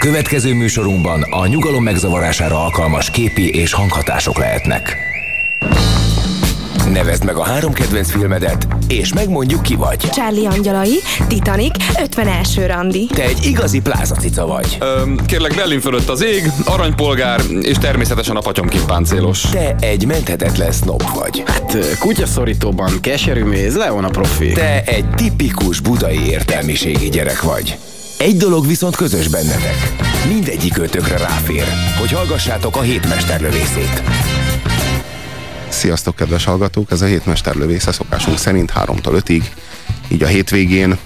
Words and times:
Következő 0.00 0.54
műsorunkban 0.54 1.22
a 1.22 1.46
nyugalom 1.46 1.82
megzavarására 1.82 2.64
alkalmas 2.64 3.10
képi 3.10 3.48
és 3.54 3.72
hanghatások 3.72 4.38
lehetnek. 4.38 4.96
Nevezd 6.92 7.24
meg 7.24 7.36
a 7.36 7.42
három 7.42 7.72
kedvenc 7.72 8.10
filmedet, 8.10 8.66
és 8.88 9.12
megmondjuk 9.12 9.62
ki 9.62 9.74
vagy. 9.74 9.98
Charlie 9.98 10.46
Angyalai, 10.46 10.98
Titanic, 11.28 11.74
51. 12.02 12.66
randi. 12.66 13.06
Te 13.06 13.22
egy 13.22 13.44
igazi 13.44 13.80
plázacica 13.80 14.46
vagy. 14.46 14.76
Öm, 14.80 15.16
kérlek, 15.26 15.54
Berlin 15.54 15.80
fölött 15.80 16.08
az 16.08 16.22
ég, 16.22 16.50
aranypolgár, 16.64 17.40
és 17.60 17.78
természetesen 17.78 18.36
a 18.36 18.40
patyomkimpáncélos. 18.40 19.40
Te 19.40 19.74
egy 19.80 20.06
menthetetlen 20.06 20.72
snob 20.72 21.02
vagy. 21.14 21.42
Hát 21.46 21.98
kutyaszorítóban 21.98 23.00
keserű 23.00 23.44
méz, 23.44 23.76
Leon 23.76 24.04
a 24.04 24.10
profi. 24.10 24.52
Te 24.52 24.82
egy 24.84 25.10
tipikus 25.10 25.80
budai 25.80 26.28
értelmiségi 26.28 27.08
gyerek 27.08 27.42
vagy. 27.42 27.78
Egy 28.20 28.36
dolog 28.36 28.66
viszont 28.66 28.96
közös 28.96 29.28
bennetek. 29.28 29.92
Mindegyik 30.28 30.78
ötökre 30.78 31.16
ráfér, 31.16 31.64
hogy 31.98 32.12
hallgassátok 32.12 32.76
a 32.76 32.80
hétmesterlövészét. 32.80 34.02
Sziasztok, 35.68 36.16
kedves 36.16 36.44
hallgatók! 36.44 36.90
Ez 36.90 37.00
a 37.00 37.06
hétmesterlövésze 37.06 37.92
szokásunk 37.92 38.38
szerint 38.38 38.72
3-tól 38.74 39.22
5-ig. 39.24 39.42
Így 40.08 40.22
a 40.22 40.26
hétvégén 40.26 40.98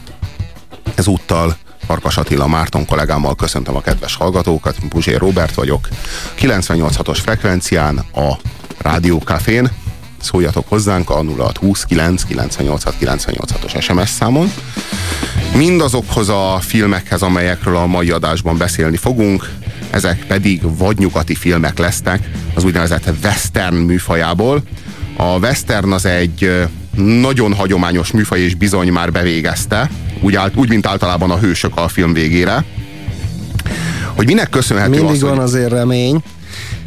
ezúttal 0.95 1.57
Farkas 1.87 2.17
Attila 2.17 2.47
Márton 2.47 2.87
kollégámmal 2.87 3.35
köszöntöm 3.35 3.77
a 3.77 3.81
kedves 3.81 4.15
hallgatókat. 4.15 4.77
Puzsér 4.89 5.19
Robert 5.19 5.55
vagyok. 5.55 5.89
98.6-os 6.39 7.19
frekvencián 7.23 7.99
a 8.15 8.33
Rádiókafén. 8.79 9.71
Szóljatok 10.25 10.69
hozzánk 10.69 11.11
a 11.11 11.23
0629 11.37 12.23
986 12.23 12.95
986-os 13.01 13.83
SMS 13.83 14.09
számon. 14.09 14.53
Mindazokhoz 15.57 16.29
a 16.29 16.59
filmekhez, 16.61 17.23
amelyekről 17.23 17.77
a 17.77 17.87
mai 17.87 18.11
adásban 18.11 18.57
beszélni 18.57 18.97
fogunk, 18.97 19.51
ezek 19.91 20.25
pedig 20.27 20.77
vadnyugati 20.77 21.35
filmek 21.35 21.79
lesznek, 21.79 22.31
az 22.55 22.65
úgynevezett 22.65 23.11
western 23.23 23.75
műfajából. 23.75 24.63
A 25.17 25.39
western 25.39 25.93
az 25.93 26.07
egy 26.07 26.69
nagyon 26.97 27.55
hagyományos 27.55 28.11
műfaj, 28.11 28.41
és 28.41 28.55
bizony 28.55 28.93
már 28.93 29.13
bevégezte, 29.13 29.91
úgy, 30.21 30.35
állt, 30.35 30.57
úgy 30.57 30.69
mint 30.69 30.87
általában 30.87 31.31
a 31.31 31.39
hősök 31.39 31.77
a 31.77 31.89
film 31.89 32.13
végére. 32.13 32.65
Hogy 34.15 34.27
minek 34.27 34.51
köszönhető 34.51 34.91
Mindig 34.91 35.11
az, 35.11 35.21
van 35.21 35.31
hogy... 35.31 35.39
azért 35.39 35.71
remény. 35.71 36.23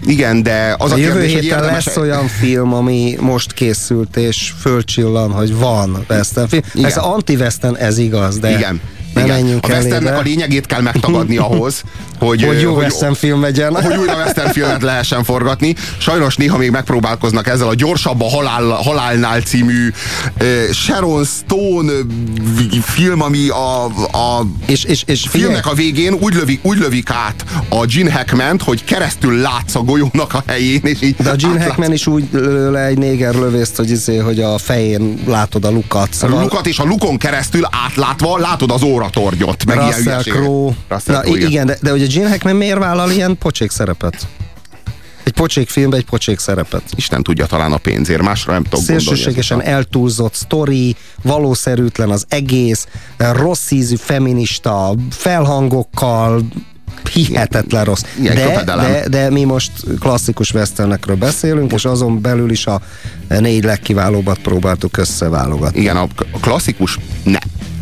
Igen, 0.08 0.44
de 0.44 0.76
az 0.78 0.92
a, 0.92 0.94
A 0.94 0.98
jövő 0.98 1.12
kérdés, 1.12 1.34
hogy 1.34 1.44
héten 1.44 1.60
érdemes... 1.60 1.86
lesz 1.86 1.98
olyan 1.98 2.28
film, 2.28 2.74
ami 2.74 3.16
most 3.20 3.54
készült, 3.54 4.18
és 4.18 4.54
fölcsillan, 4.60 5.32
hogy 5.32 5.56
van 5.56 6.06
western 6.10 6.48
film. 6.48 6.62
Igen. 6.74 6.86
Ez 6.86 6.98
anti-western, 6.98 7.76
ez 7.76 7.98
igaz, 7.98 8.40
de 8.40 8.50
Igen. 8.58 8.82
Ne 9.18 9.24
Igen. 9.24 9.42
menjünk 9.42 9.66
a 9.66 9.68
westernnek 9.68 10.18
a 10.18 10.22
lényegét 10.22 10.66
kell 10.66 10.82
megtagadni 10.82 11.38
ahhoz, 11.38 11.84
hogy, 12.20 12.44
Hogy 12.48 12.62
jó 12.62 12.74
hogy, 12.74 12.84
western 12.84 13.14
film 13.14 13.42
legyen. 13.42 13.84
hogy 13.84 13.98
újra 13.98 14.16
western 14.24 14.52
filmet 14.52 14.82
lehessen 14.82 15.24
forgatni. 15.24 15.76
Sajnos 15.98 16.36
néha 16.36 16.58
még 16.58 16.72
megpróbálkoznak 16.72 17.48
ezzel 17.48 17.68
a 17.68 17.76
Gyorsabb 17.76 18.22
a 18.22 18.30
halál, 18.30 18.64
halálnál 18.64 19.42
című 19.42 19.92
uh, 20.42 20.72
Sharon 20.72 21.26
Stone 21.26 21.92
film, 22.82 23.22
ami 23.22 23.48
a, 23.48 23.86
a 23.86 24.46
És, 24.66 24.84
és, 24.84 25.04
és 25.06 25.22
figyelj, 25.22 25.44
filmnek 25.44 25.68
a 25.68 25.74
végén 25.74 26.14
úgy 26.14 26.34
lövik, 26.34 26.60
úgy 26.64 26.78
lövik 26.78 27.10
át 27.10 27.46
a 27.70 27.86
Gene 27.86 28.12
Hackman, 28.12 28.60
hogy 28.66 28.84
keresztül 28.84 29.38
látsz 29.38 29.76
a 29.76 29.80
golyónak 29.82 30.34
a 30.34 30.44
helyén, 30.48 30.82
és 30.84 31.02
így 31.02 31.16
de 31.16 31.30
a 31.30 31.36
Gene 31.36 31.54
átlátsz 31.54 31.68
Hackman 31.68 31.94
is 31.94 32.08
úgy 32.08 32.28
lő 32.32 32.72
le 32.72 32.86
egy 32.86 32.98
néger 32.98 33.36
lövészt, 33.36 33.76
hogy, 33.76 33.92
izé, 33.92 34.18
hogy 34.18 34.40
a 34.40 34.58
fején 34.58 35.24
látod 35.26 35.66
a 35.66 35.70
lukat. 35.70 36.10
a 36.12 36.16
Szóval 36.16 36.42
lukat, 36.42 36.68
és 36.68 36.80
a 36.80 36.84
lukon 36.84 37.18
keresztül 37.18 37.68
átlátva 37.86 38.38
látod 38.38 38.72
az 38.72 38.84
óratorgyot. 39.08 39.66
Meg 39.66 39.76
ilyen 39.76 39.88
Russell 39.88 40.04
hülyeségek. 40.04 40.40
Crowe. 40.40 40.74
Russell 40.88 41.22
Crowe, 41.22 41.40
igen, 41.40 41.66
de, 41.66 41.78
de 41.82 41.92
a 41.92 41.96
Gene 41.96 42.30
Hackman 42.30 42.56
miért 42.56 42.78
vállal 42.78 43.12
ilyen 43.12 43.38
pocsék 43.38 43.72
szerepet? 43.72 44.28
Egy 45.24 45.34
pocsék 45.34 45.70
filmbe 45.70 45.98
egy 45.98 46.06
pocsék 46.06 46.40
szerepet. 46.40 46.84
Isten 46.96 47.24
tudja 47.24 47.46
talán 47.46 47.72
a 47.72 47.78
pénzért, 47.78 48.22
másra 48.22 48.54
nem 48.54 48.64
tudok. 48.64 48.86
Szélsőségesen 48.86 49.62
eltúlzott 49.62 50.34
sztori, 50.34 50.96
valószerűtlen 51.22 52.10
az 52.10 52.26
egész, 52.30 52.88
rossz 53.18 53.72
ízű 53.72 53.96
feminista 53.96 54.96
felhangokkal, 55.10 56.42
hihetetlen 57.14 57.84
rossz. 57.84 58.02
Igen, 58.20 58.36
De, 58.36 58.64
de, 58.64 59.08
de 59.10 59.30
mi 59.30 59.44
most 59.44 59.72
klasszikus 60.00 60.54
westernekről 60.54 61.16
beszélünk, 61.16 61.72
és 61.72 61.86
azon 61.86 62.22
belül 62.22 62.52
is 62.52 62.66
a 62.66 62.82
négy 63.28 63.64
legkiválóbbat 63.64 64.38
próbáltuk 64.40 64.98
összeválogatni. 64.98 65.80
Igen, 65.80 65.98
a 65.98 66.08
klasszikus 66.42 66.98
ne. 67.24 67.40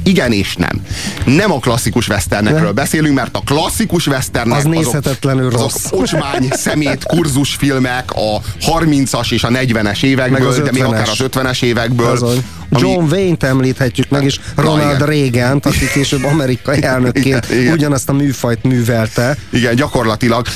Igen 0.08 0.32
és 0.32 0.56
nem. 0.56 0.82
Nem 1.26 1.52
a 1.52 1.60
klasszikus 1.60 2.08
westernekről 2.08 2.72
beszélünk, 2.72 3.16
mert 3.16 3.36
a 3.36 3.42
klasszikus 3.46 4.08
westernek 4.08 4.58
Az 4.58 4.64
nézhetetlenül 4.64 5.48
azok, 5.48 5.60
rossz. 5.60 5.86
azok 5.86 6.00
ocsmány, 6.02 6.48
szemét, 6.66 7.04
kurzusfilmek 7.04 8.12
a 8.12 8.42
30-as 8.80 9.32
és 9.32 9.44
a 9.44 9.48
40-es 9.50 10.04
évekből, 10.04 10.40
Meg 10.40 10.48
az 10.48 10.56
de 10.58 10.72
még 10.72 10.82
50-es. 10.84 10.88
akár 10.88 11.08
az 11.10 11.18
50-es 11.20 11.64
évekből. 11.64 12.08
Azon. 12.12 12.30
ami- 12.70 12.82
John 12.82 13.06
Wayne-t 13.14 13.44
említhetjük 13.44 14.10
meg, 14.10 14.24
és 14.24 14.40
Na, 14.56 14.62
Ronald 14.62 14.96
igen. 14.96 15.08
reagan 15.08 15.60
aki 15.64 15.88
később 15.94 16.24
amerikai 16.24 16.84
elnökként 16.94 17.46
Igen, 17.50 17.62
igen. 17.62 17.74
ugyanazt 17.74 18.10
a 18.10 18.14
műfajt 18.14 18.64
művelte. 18.64 19.38
Igen, 19.50 19.76
gyakorlatilag. 19.76 20.48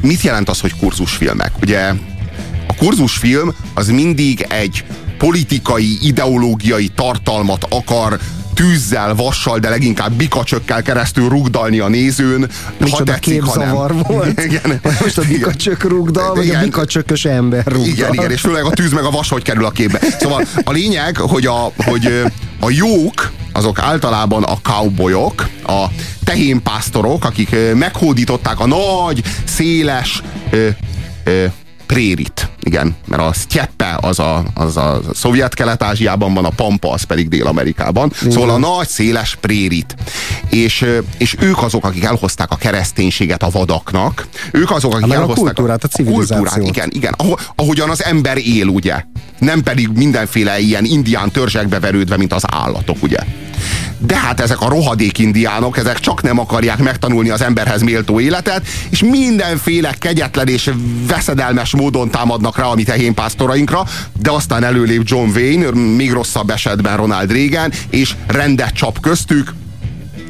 Mit 0.00 0.20
jelent 0.20 0.48
az, 0.48 0.60
hogy 0.60 0.76
kurzusfilmek? 0.76 1.52
Ugye 1.62 1.92
a 2.66 2.74
kurzusfilm 2.74 3.54
az 3.74 3.88
mindig 3.88 4.46
egy 4.48 4.84
politikai, 5.18 5.98
ideológiai 6.00 6.88
tartalmat 6.88 7.66
akar 7.70 8.18
tűzzel, 8.54 9.14
vassal, 9.14 9.58
de 9.58 9.68
leginkább 9.68 10.12
bikacsökkel 10.12 10.82
keresztül 10.82 11.28
rugdalni 11.28 11.78
a 11.78 11.88
nézőn. 11.88 12.40
ha 12.64 12.72
Micsoda 12.84 13.12
tetszik, 13.12 13.42
ha 13.42 13.58
nem. 13.58 13.64
képzavar 13.64 13.94
volt. 14.06 14.40
Igen. 14.48 14.80
Most 15.00 15.18
a 15.18 15.22
bikacsök 15.28 15.82
rugdal, 15.82 16.34
vagy 16.34 16.38
a 16.38 16.42
Igen. 16.42 16.62
bikacsökös 16.62 17.24
ember 17.24 17.64
rugdal. 17.66 17.86
Igen, 17.86 18.12
igen, 18.12 18.30
és 18.30 18.40
főleg 18.40 18.64
a 18.64 18.70
tűz 18.70 18.92
meg 18.92 19.04
a 19.04 19.10
vas 19.10 19.28
hogy 19.28 19.42
kerül 19.42 19.64
a 19.64 19.70
képbe. 19.70 20.00
Szóval 20.20 20.46
a 20.64 20.72
lényeg, 20.72 21.16
hogy 21.16 21.46
a, 21.46 21.72
hogy 21.76 22.22
a 22.60 22.70
jók, 22.70 23.32
azok 23.52 23.78
általában 23.78 24.42
a 24.42 24.56
cowboyok, 24.62 25.48
a 25.66 25.84
tehénpásztorok, 26.24 27.24
akik 27.24 27.56
meghódították 27.74 28.60
a 28.60 28.66
nagy, 28.66 29.22
széles 29.44 30.22
ö, 30.50 30.68
ö, 31.24 31.44
prérit. 31.86 32.48
Igen, 32.66 32.96
mert 33.06 33.22
a 33.22 33.32
sztyeppe 33.32 33.98
az 34.00 34.18
a, 34.18 34.44
az 34.54 34.76
a 34.76 35.00
szovjet-kelet-ázsiában 35.14 36.34
van, 36.34 36.44
a 36.44 36.50
pampa 36.50 36.90
az 36.90 37.02
pedig 37.02 37.28
Dél-Amerikában. 37.28 38.12
Szóval 38.30 38.50
a 38.50 38.58
nagy, 38.58 38.88
széles 38.88 39.36
prérit. 39.40 39.94
És, 40.50 40.86
és 41.18 41.36
ők 41.40 41.62
azok, 41.62 41.84
akik 41.84 42.04
elhozták 42.04 42.50
a 42.50 42.56
kereszténységet 42.56 43.42
a 43.42 43.50
vadaknak. 43.50 44.26
Ők 44.52 44.70
azok, 44.70 44.94
akik 44.94 45.06
meg 45.06 45.18
a 45.18 45.20
elhozták 45.20 45.44
kultúrát, 45.44 45.84
a 45.84 45.88
civilizációt. 45.88 46.48
kultúrát, 46.48 46.68
igen, 46.68 46.88
igen. 46.92 47.14
Aho- 47.16 47.52
ahogyan 47.54 47.90
az 47.90 48.04
ember 48.04 48.36
él, 48.36 48.66
ugye. 48.66 49.04
Nem 49.38 49.62
pedig 49.62 49.88
mindenféle 49.94 50.58
ilyen 50.58 50.84
indián 50.84 51.30
törzsekbe 51.30 51.80
verődve, 51.80 52.16
mint 52.16 52.32
az 52.32 52.42
állatok, 52.46 53.02
ugye. 53.02 53.18
De 53.98 54.16
hát 54.16 54.40
ezek 54.40 54.60
a 54.60 54.68
rohadék 54.68 55.18
indiánok, 55.18 55.78
ezek 55.78 56.00
csak 56.00 56.22
nem 56.22 56.38
akarják 56.38 56.78
megtanulni 56.78 57.30
az 57.30 57.42
emberhez 57.42 57.82
méltó 57.82 58.20
életet, 58.20 58.66
és 58.90 59.02
mindenféle 59.02 59.94
kegyetlen 59.98 60.48
és 60.48 60.70
veszedelmes 61.06 61.74
módon 61.74 62.10
támadnak 62.10 62.53
rá 62.56 62.64
a 62.64 62.74
mi 62.74 62.82
tehénpásztorainkra, 62.82 63.84
de 64.20 64.30
aztán 64.30 64.64
előlép 64.64 65.02
John 65.04 65.28
Wayne, 65.28 65.70
még 65.70 66.12
rosszabb 66.12 66.50
esetben 66.50 66.96
Ronald 66.96 67.32
Reagan, 67.32 67.72
és 67.90 68.14
rendet 68.26 68.74
csap 68.74 69.00
köztük, 69.00 69.52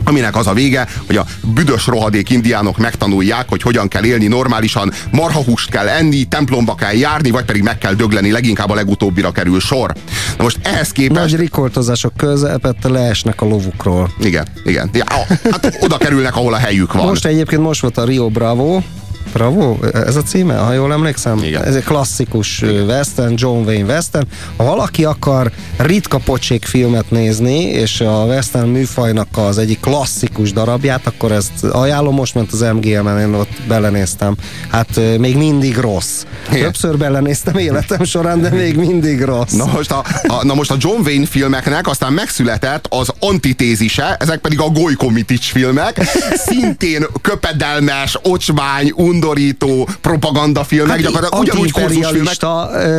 aminek 0.04 0.36
az 0.36 0.46
a 0.46 0.52
vége, 0.52 0.88
hogy 1.06 1.16
a 1.16 1.26
büdös 1.54 1.86
rohadék 1.86 2.30
indiánok 2.30 2.78
megtanulják, 2.78 3.48
hogy 3.48 3.62
hogyan 3.62 3.88
kell 3.88 4.04
élni 4.04 4.26
normálisan, 4.26 4.92
marhahúst 5.10 5.70
kell 5.70 5.88
enni, 5.88 6.24
templomba 6.24 6.74
kell 6.74 6.92
járni, 6.92 7.30
vagy 7.30 7.44
pedig 7.44 7.62
meg 7.62 7.78
kell 7.78 7.94
dögleni, 7.94 8.30
leginkább 8.30 8.70
a 8.70 8.74
legutóbbira 8.74 9.30
kerül 9.30 9.60
sor. 9.60 9.92
Na 10.36 10.42
most 10.42 10.58
ehhez 10.62 10.90
képest... 10.90 11.20
Nagy 11.20 11.36
rikoltozások 11.36 12.16
közepette 12.16 12.88
leesnek 12.88 13.40
a 13.40 13.46
lovukról. 13.46 14.10
Igen, 14.20 14.46
igen. 14.64 14.90
Ja, 14.92 15.04
hát 15.50 15.78
oda 15.80 15.96
kerülnek, 15.96 16.36
ahol 16.36 16.54
a 16.54 16.58
helyük 16.58 16.92
van. 16.92 17.06
Most 17.06 17.26
egyébként 17.26 17.62
most 17.62 17.80
volt 17.80 17.98
a 17.98 18.04
Rio 18.04 18.28
Bravo, 18.28 18.82
Bravo, 19.32 19.76
ez 19.92 20.16
a 20.16 20.22
címe, 20.22 20.54
ha 20.54 20.72
jól 20.72 20.92
emlékszem? 20.92 21.38
Igen. 21.42 21.62
Ez 21.64 21.74
egy 21.74 21.84
klasszikus 21.84 22.62
Igen. 22.62 22.84
western, 22.84 23.34
John 23.36 23.64
Wayne 23.64 23.92
western. 23.92 24.26
Ha 24.56 24.64
valaki 24.64 25.04
akar 25.04 25.50
ritka 25.76 26.18
pocsék 26.18 26.64
filmet 26.64 27.10
nézni, 27.10 27.60
és 27.60 28.00
a 28.00 28.24
western 28.24 28.68
műfajnak 28.68 29.28
az 29.32 29.58
egyik 29.58 29.80
klasszikus 29.80 30.52
darabját, 30.52 31.06
akkor 31.06 31.32
ezt 31.32 31.64
ajánlom 31.64 32.14
most, 32.14 32.34
mert 32.34 32.52
az 32.52 32.60
MGM-en 32.60 33.18
én 33.18 33.34
ott 33.34 33.60
belenéztem. 33.68 34.34
Hát 34.70 35.00
még 35.18 35.36
mindig 35.36 35.76
rossz. 35.76 36.24
Igen. 36.50 36.62
Többször 36.62 36.96
belenéztem 36.96 37.56
életem 37.56 38.04
során, 38.04 38.40
de 38.40 38.50
még 38.50 38.76
mindig 38.76 39.22
rossz. 39.22 39.52
Na 39.52 39.66
most, 39.66 39.90
a, 39.90 40.04
a, 40.26 40.44
na 40.44 40.54
most 40.54 40.70
a 40.70 40.76
John 40.78 41.00
Wayne 41.00 41.26
filmeknek 41.26 41.86
aztán 41.86 42.12
megszületett 42.12 42.86
az 42.88 43.08
antitézise, 43.18 44.16
ezek 44.18 44.38
pedig 44.38 44.60
a 44.60 44.68
Gojkomitics 44.68 45.50
filmek, 45.50 46.00
szintén 46.46 47.06
köpedelmes, 47.22 48.18
ocsmány, 48.22 48.92
unalmas, 48.96 49.13
undorító 49.18 49.88
propagandafilmek, 50.00 50.90
hát 50.90 51.00
gyakorlatilag 51.00 51.42
ugyanúgy 51.44 51.70
kurzusfilmek. 51.70 52.36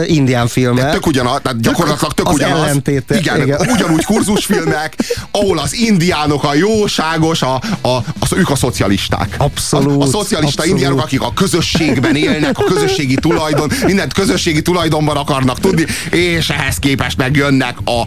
Indián 0.10 0.48
filmek. 0.48 0.92
Tök 0.92 1.06
ugyanaz, 1.08 1.40
tehát 1.44 1.60
gyakorlatilag 1.62 2.14
tök 2.14 2.28
az 2.28 2.34
ugyanaz. 2.34 2.60
ellentéte, 2.62 3.18
Igen, 3.18 3.42
igen. 3.42 3.60
ugyanúgy 3.74 4.04
kurzusfilmek, 4.04 4.96
ahol 5.32 5.58
az 5.60 5.74
indiánok 5.74 6.44
a 6.44 6.54
jóságos, 6.54 7.42
a, 7.42 7.54
a, 7.82 7.90
az, 8.20 8.34
ők 8.36 8.50
a 8.50 8.56
szocialisták. 8.56 9.36
Abszolút, 9.38 10.02
A, 10.02 10.06
a 10.06 10.08
szocialista 10.10 10.62
abszolút. 10.62 10.68
indiánok, 10.70 11.00
akik 11.02 11.22
a 11.22 11.34
közösségben 11.34 12.16
élnek, 12.16 12.58
a 12.60 12.64
közösségi 12.64 13.16
tulajdon, 13.16 13.72
mindent 13.86 14.14
közösségi 14.14 14.62
tulajdonban 14.62 15.18
akarnak 15.18 15.60
tudni, 15.60 15.86
és 16.12 16.50
ehhez 16.50 16.78
képest 16.78 17.18
megjönnek 17.18 17.78
a, 17.86 18.02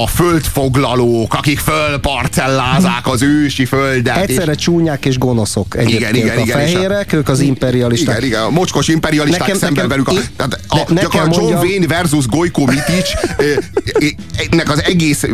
a 0.00 0.06
földfoglalók, 0.06 1.34
akik 1.34 1.58
fölparcellázák 1.58 3.06
az 3.06 3.22
ősi 3.22 3.64
földet. 3.64 4.16
és- 4.16 4.22
Egyszerre 4.36 4.54
csúnyák 4.54 5.04
és 5.04 5.18
gonoszok 5.18 5.76
egyébként 5.76 6.16
igen, 6.16 6.38
a 6.38 6.40
igen, 6.40 6.46
és 6.46 6.52
a- 6.54 6.58
fehérek, 6.58 7.12
ők 7.12 7.28
az 7.28 7.40
imperialisták. 7.44 8.16
Igen, 8.16 8.28
igen, 8.28 8.42
a 8.42 8.50
mocskos 8.50 8.88
imperialisták 8.88 9.40
Nekem- 9.40 9.58
szemben 9.58 9.86
nekem- 9.86 10.04
velük. 10.04 10.24
A, 10.24 10.28
tehát 10.36 10.58
a, 10.68 10.92
ne- 10.92 11.00
gyakorlatilag 11.00 11.32
John 11.32 11.40
mondjam- 11.40 11.62
Wayne 11.62 11.86
versus 11.86 12.26
Gojko 12.26 12.64
Mitic 12.64 13.08
ennek 14.50 14.70
az 14.70 14.82
egész 14.84 15.24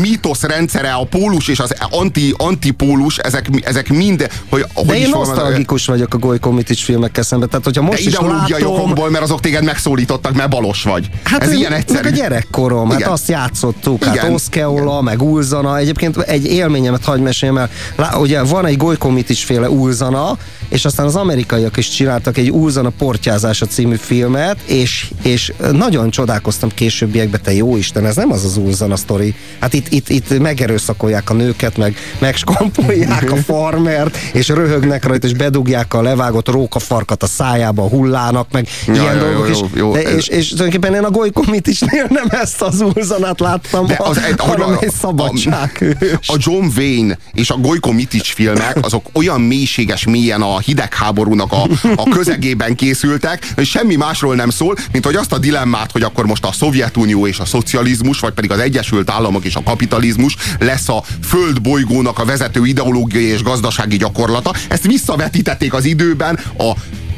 mítosz 0.00 0.42
rendszere, 0.42 0.92
a 0.92 1.04
pólus 1.04 1.48
és 1.48 1.58
az 1.58 1.74
anti, 1.90 2.34
antipólus, 2.36 3.18
ezek, 3.18 3.48
ezek 3.62 3.88
mind, 3.88 4.28
hogy, 4.48 4.64
hogy 4.74 4.86
De 4.86 4.98
én 4.98 5.08
nosztalgikus 5.08 5.86
vagyok 5.86 6.14
a 6.14 6.18
Goly 6.18 6.38
Komitics 6.38 6.84
filmekkel 6.84 7.22
szemben. 7.22 7.48
Tehát, 7.48 7.64
hogyha 7.64 7.80
de 7.80 7.86
most 7.86 8.00
is 8.00 8.06
ideológiai 8.06 8.60
látom... 8.62 8.74
okokból, 8.80 9.10
mert 9.10 9.24
azok 9.24 9.40
téged 9.40 9.64
megszólítottak, 9.64 10.32
mert 10.34 10.50
balos 10.50 10.82
vagy. 10.82 11.08
Hát 11.24 11.42
Ez 11.42 11.50
én- 11.52 11.58
ilyen 11.58 11.72
egyszerű. 11.72 12.08
A 12.08 12.10
gyerekkorom, 12.10 12.90
hát 12.90 12.98
Igen. 12.98 13.10
azt 13.10 13.28
játszottuk, 13.28 14.04
hát 14.04 14.14
Igen. 14.14 14.32
Oszkeola, 14.32 15.00
meg 15.02 15.22
Ulzana, 15.22 15.78
egyébként 15.78 16.16
egy 16.18 16.44
élményemet 16.46 17.04
hagy 17.04 17.20
meséljem 17.20 17.56
el. 17.58 17.70
Lá, 17.96 18.16
ugye 18.16 18.42
van 18.42 18.66
egy 18.66 18.76
Golykomitis 18.76 19.44
féle 19.44 19.70
Ulzana, 19.70 20.38
és 20.68 20.84
aztán 20.84 21.06
az 21.06 21.16
amerikaiak 21.16 21.76
is 21.76 21.88
csináltak 21.88 22.38
egy 22.38 22.50
Ulzana 22.50 22.90
portyázása 22.98 23.66
című 23.66 23.94
filmet, 23.96 24.56
és, 24.64 25.10
és 25.22 25.52
nagyon 25.72 26.10
csodálkoztam 26.10 26.70
későbbiekben, 26.74 27.40
te 27.42 27.52
jó 27.54 27.76
Isten, 27.76 28.06
ez 28.06 28.16
nem 28.16 28.32
az 28.32 28.44
az 28.44 28.56
Ulzana 28.56 28.96
sztori. 28.96 29.34
Hát 29.60 29.72
itt, 29.74 29.88
itt, 29.88 30.08
itt 30.08 30.38
megerőszakolják 30.38 31.30
a 31.30 31.34
nőket, 31.34 31.76
meg 31.76 31.96
megskampoliják 32.18 33.30
a 33.30 33.36
farmert, 33.36 34.16
és 34.32 34.48
röhögnek 34.48 35.04
rajta, 35.04 35.26
és 35.26 35.32
bedugják 35.34 35.94
a 35.94 36.02
levágott 36.02 36.48
rókafarkat 36.48 37.22
a 37.22 37.26
szájába, 37.26 37.82
a 37.82 37.88
hullának, 37.88 38.46
meg 38.52 38.68
Ja, 38.86 38.92
ilyen 38.94 39.14
jó, 39.16 39.20
dolgok. 39.22 39.48
jó, 39.48 39.66
jó. 39.74 39.92
De, 39.92 40.02
Ez- 40.02 40.14
és, 40.16 40.28
és 40.28 40.48
tulajdonképpen 40.48 40.94
én 40.98 41.04
a 41.04 41.10
golykomitisnél 41.10 42.06
nem 42.08 42.26
ezt 42.28 42.62
az 42.62 42.80
úrzanát 42.80 43.40
láttam, 43.40 43.86
De 43.86 43.96
az 43.98 44.16
ahogy 44.16 44.34
hanem 44.36 44.68
a- 44.68 44.78
egy 44.80 44.92
szabadság. 45.00 45.96
A 46.26 46.36
John 46.38 46.66
Wayne 46.76 47.18
és 47.32 47.50
a 47.50 47.56
Gojko 47.56 47.92
Mitic 47.92 48.28
filmek, 48.34 48.76
azok 48.80 49.06
olyan 49.12 49.40
mélységes 49.40 50.04
mélyen 50.06 50.42
a 50.42 50.55
hidegháborúnak 50.58 51.52
a, 51.52 51.62
a 51.96 52.08
közegében 52.08 52.74
készültek, 52.74 53.52
hogy 53.54 53.66
semmi 53.66 53.96
másról 53.96 54.34
nem 54.34 54.50
szól, 54.50 54.76
mint 54.92 55.04
hogy 55.04 55.14
azt 55.14 55.32
a 55.32 55.38
dilemmát, 55.38 55.92
hogy 55.92 56.02
akkor 56.02 56.26
most 56.26 56.44
a 56.44 56.52
Szovjetunió 56.52 57.26
és 57.26 57.38
a 57.38 57.44
szocializmus, 57.44 58.20
vagy 58.20 58.32
pedig 58.32 58.50
az 58.50 58.58
Egyesült 58.58 59.10
Államok 59.10 59.44
és 59.44 59.54
a 59.54 59.62
kapitalizmus 59.62 60.36
lesz 60.58 60.88
a 60.88 61.02
földbolygónak 61.22 62.18
a 62.18 62.24
vezető 62.24 62.64
ideológiai 62.64 63.24
és 63.24 63.42
gazdasági 63.42 63.96
gyakorlata. 63.96 64.54
Ezt 64.68 64.86
visszavetítették 64.86 65.74
az 65.74 65.84
időben 65.84 66.38
a 66.58 66.72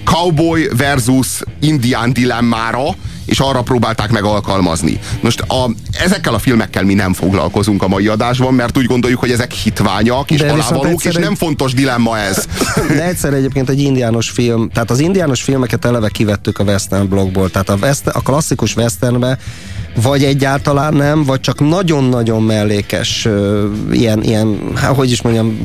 cowboy 0.05 0.69
versus 0.76 1.26
indián 1.61 2.12
dilemmára, 2.12 2.96
és 3.28 3.38
arra 3.38 3.62
próbálták 3.62 4.10
meg 4.10 4.25
alkalmazni. 4.25 4.98
Most 5.20 5.40
a, 5.40 5.70
ezekkel 5.98 6.34
a 6.34 6.38
filmekkel 6.38 6.82
mi 6.82 6.94
nem 6.94 7.12
foglalkozunk 7.12 7.82
a 7.82 7.88
mai 7.88 8.06
adásban, 8.06 8.54
mert 8.54 8.78
úgy 8.78 8.84
gondoljuk, 8.84 9.20
hogy 9.20 9.30
ezek 9.30 9.52
hitványak 9.52 10.30
és 10.30 10.40
De 10.40 10.50
alávalók, 10.52 11.04
és 11.04 11.14
nem 11.14 11.30
egy- 11.32 11.38
fontos 11.38 11.72
dilemma 11.72 12.19
ez. 12.19 12.44
De 12.96 13.04
egyszer 13.04 13.32
egyébként 13.32 13.69
egy 13.69 13.80
indiános 13.80 14.30
film, 14.30 14.70
tehát 14.70 14.90
az 14.90 14.98
indiános 14.98 15.42
filmeket 15.42 15.84
eleve 15.84 16.08
kivettük 16.08 16.58
a 16.58 16.64
western 16.64 17.08
blogból, 17.08 17.50
tehát 17.50 17.69
a, 17.69 17.75
western, 17.75 18.16
a 18.16 18.20
klasszikus 18.22 18.76
westernbe 18.76 19.38
vagy 20.02 20.24
egyáltalán 20.24 20.94
nem, 20.94 21.24
vagy 21.24 21.40
csak 21.40 21.60
nagyon-nagyon 21.60 22.42
mellékes 22.42 23.24
ö, 23.24 23.66
ilyen, 23.92 24.22
ilyen, 24.22 24.58
hát 24.74 24.94
hogy 24.94 25.10
is 25.10 25.22
mondjam, 25.22 25.58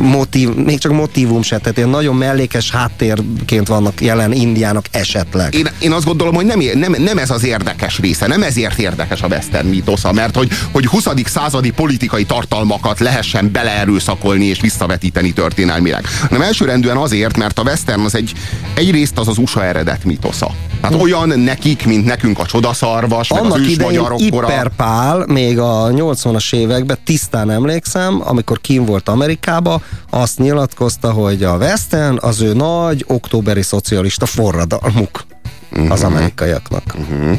motív, 0.00 0.54
még 0.54 0.78
csak 0.78 0.92
motívum 0.92 1.42
se, 1.42 1.58
tehát 1.58 1.76
ilyen 1.76 1.88
nagyon 1.88 2.16
mellékes 2.16 2.70
háttérként 2.70 3.68
vannak 3.68 4.00
jelen 4.00 4.32
indiánok 4.32 4.84
esetleg. 4.90 5.54
Én, 5.54 5.68
én 5.78 5.92
azt 5.92 6.04
gondolom, 6.04 6.34
hogy 6.34 6.46
nem, 6.46 6.60
nem, 6.74 6.94
nem 6.98 7.18
ez 7.18 7.30
az 7.30 7.44
érdekes 7.44 7.98
része, 7.98 8.26
nem 8.26 8.42
ezért 8.42 8.78
érdekes 8.78 9.22
a 9.22 9.26
western 9.26 9.68
mítosza, 9.68 10.12
mert 10.12 10.36
hogy, 10.36 10.48
hogy 10.72 10.86
20. 10.86 11.06
századi 11.24 11.70
politikai 11.70 12.24
tartalmakat 12.24 13.00
lehessen 13.00 13.52
beleerőszakolni 13.52 14.44
és 14.44 14.60
visszavetíteni 14.60 15.32
történelmileg. 15.32 16.06
Hanem 16.20 16.42
elsőrendűen 16.42 16.96
azért, 16.96 17.36
mert 17.36 17.58
a 17.58 17.62
western 17.62 18.00
az 18.00 18.14
egy, 18.14 18.32
egyrészt 18.74 19.18
az 19.18 19.28
az 19.28 19.38
USA 19.38 19.64
eredet 19.64 20.04
mítosza. 20.04 20.54
Tehát 20.80 21.02
olyan 21.02 21.40
nekik, 21.40 21.86
mint 21.86 22.04
nekünk 22.04 22.38
a 22.38 22.46
csodaszarvas, 22.46 23.28
meg 23.28 23.40
az 23.40 23.52
Annak 23.52 23.65
ős 23.66 23.72
idején 23.72 24.00
magyarok 24.00 24.30
kora. 24.30 24.46
Ipper 24.46 24.70
Pál, 24.76 25.24
még 25.26 25.58
a 25.58 25.88
80-as 25.90 26.54
években 26.54 26.98
tisztán 27.04 27.50
emlékszem, 27.50 28.22
amikor 28.24 28.60
kim 28.60 28.84
volt 28.84 29.08
Amerikába, 29.08 29.80
azt 30.10 30.38
nyilatkozta, 30.38 31.12
hogy 31.12 31.44
a 31.44 31.56
Western 31.56 32.18
az 32.20 32.40
ő 32.40 32.52
nagy 32.52 33.04
októberi 33.08 33.62
szocialista 33.62 34.26
forradalmuk 34.26 35.24
az 35.88 36.02
amerikaiaknak. 36.02 36.82
Uh-huh. 36.98 37.38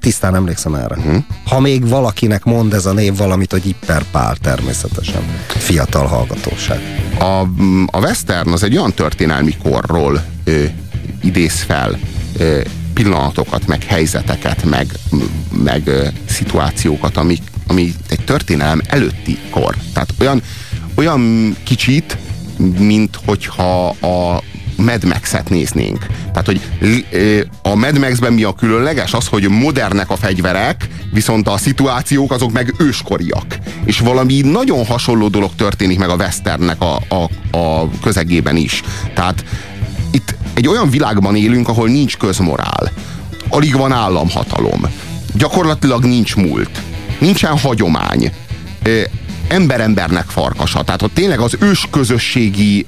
Tisztán 0.00 0.34
emlékszem 0.34 0.74
erre. 0.74 0.96
Uh-huh. 0.96 1.16
Ha 1.46 1.60
még 1.60 1.88
valakinek 1.88 2.44
mond 2.44 2.72
ez 2.74 2.86
a 2.86 2.92
név 2.92 3.16
valamit, 3.16 3.52
hogy 3.52 3.66
Ipper 3.66 4.02
Pál 4.10 4.36
természetesen. 4.36 5.22
Fiatal 5.46 6.06
hallgatóság. 6.06 6.80
a, 7.18 7.40
a 7.96 7.98
western 7.98 8.52
az 8.52 8.62
egy 8.62 8.76
olyan 8.76 8.92
történelmi 8.92 9.56
korról 9.62 10.22
ö, 10.44 10.64
idéz 11.22 11.60
fel 11.60 11.98
ö, 12.38 12.60
pillanatokat, 12.94 13.66
meg 13.66 13.82
helyzeteket, 13.82 14.64
meg, 14.64 14.86
meg 15.52 15.90
szituációkat, 16.28 17.16
ami, 17.16 17.38
ami 17.66 17.94
egy 18.08 18.24
történelem 18.24 18.80
előtti 18.86 19.38
kor. 19.50 19.76
Tehát 19.92 20.14
olyan, 20.20 20.42
olyan 20.94 21.56
kicsit, 21.64 22.16
mint 22.78 23.18
hogyha 23.24 23.88
a 23.88 24.42
Mad 24.76 25.04
Max-et 25.04 25.48
néznénk. 25.48 26.06
Tehát, 26.32 26.46
hogy 26.46 26.60
a 27.62 27.74
Mad 27.74 27.98
Max-ben 27.98 28.32
mi 28.32 28.42
a 28.42 28.52
különleges? 28.52 29.12
Az, 29.12 29.26
hogy 29.26 29.48
modernek 29.48 30.10
a 30.10 30.16
fegyverek, 30.16 30.88
viszont 31.12 31.48
a 31.48 31.56
szituációk 31.56 32.32
azok 32.32 32.52
meg 32.52 32.74
őskoriak. 32.78 33.58
És 33.84 33.98
valami 33.98 34.40
nagyon 34.40 34.84
hasonló 34.84 35.28
dolog 35.28 35.54
történik 35.56 35.98
meg 35.98 36.08
a 36.08 36.14
westernnek 36.14 36.80
a, 36.80 37.00
a, 37.08 37.56
a 37.58 37.88
közegében 38.02 38.56
is. 38.56 38.82
Tehát 39.14 39.44
egy 40.54 40.68
olyan 40.68 40.90
világban 40.90 41.36
élünk, 41.36 41.68
ahol 41.68 41.88
nincs 41.88 42.16
közmorál. 42.16 42.92
Alig 43.48 43.76
van 43.76 43.92
államhatalom. 43.92 44.80
Gyakorlatilag 45.34 46.04
nincs 46.04 46.36
múlt. 46.36 46.82
Nincsen 47.18 47.58
hagyomány. 47.58 48.32
Ö, 48.82 49.00
ember-embernek 49.48 50.24
farkasa. 50.24 50.82
Tehát 50.82 51.02
ott 51.02 51.14
tényleg 51.14 51.40
az 51.40 51.56
ős 51.60 51.88
közösségi 51.90 52.86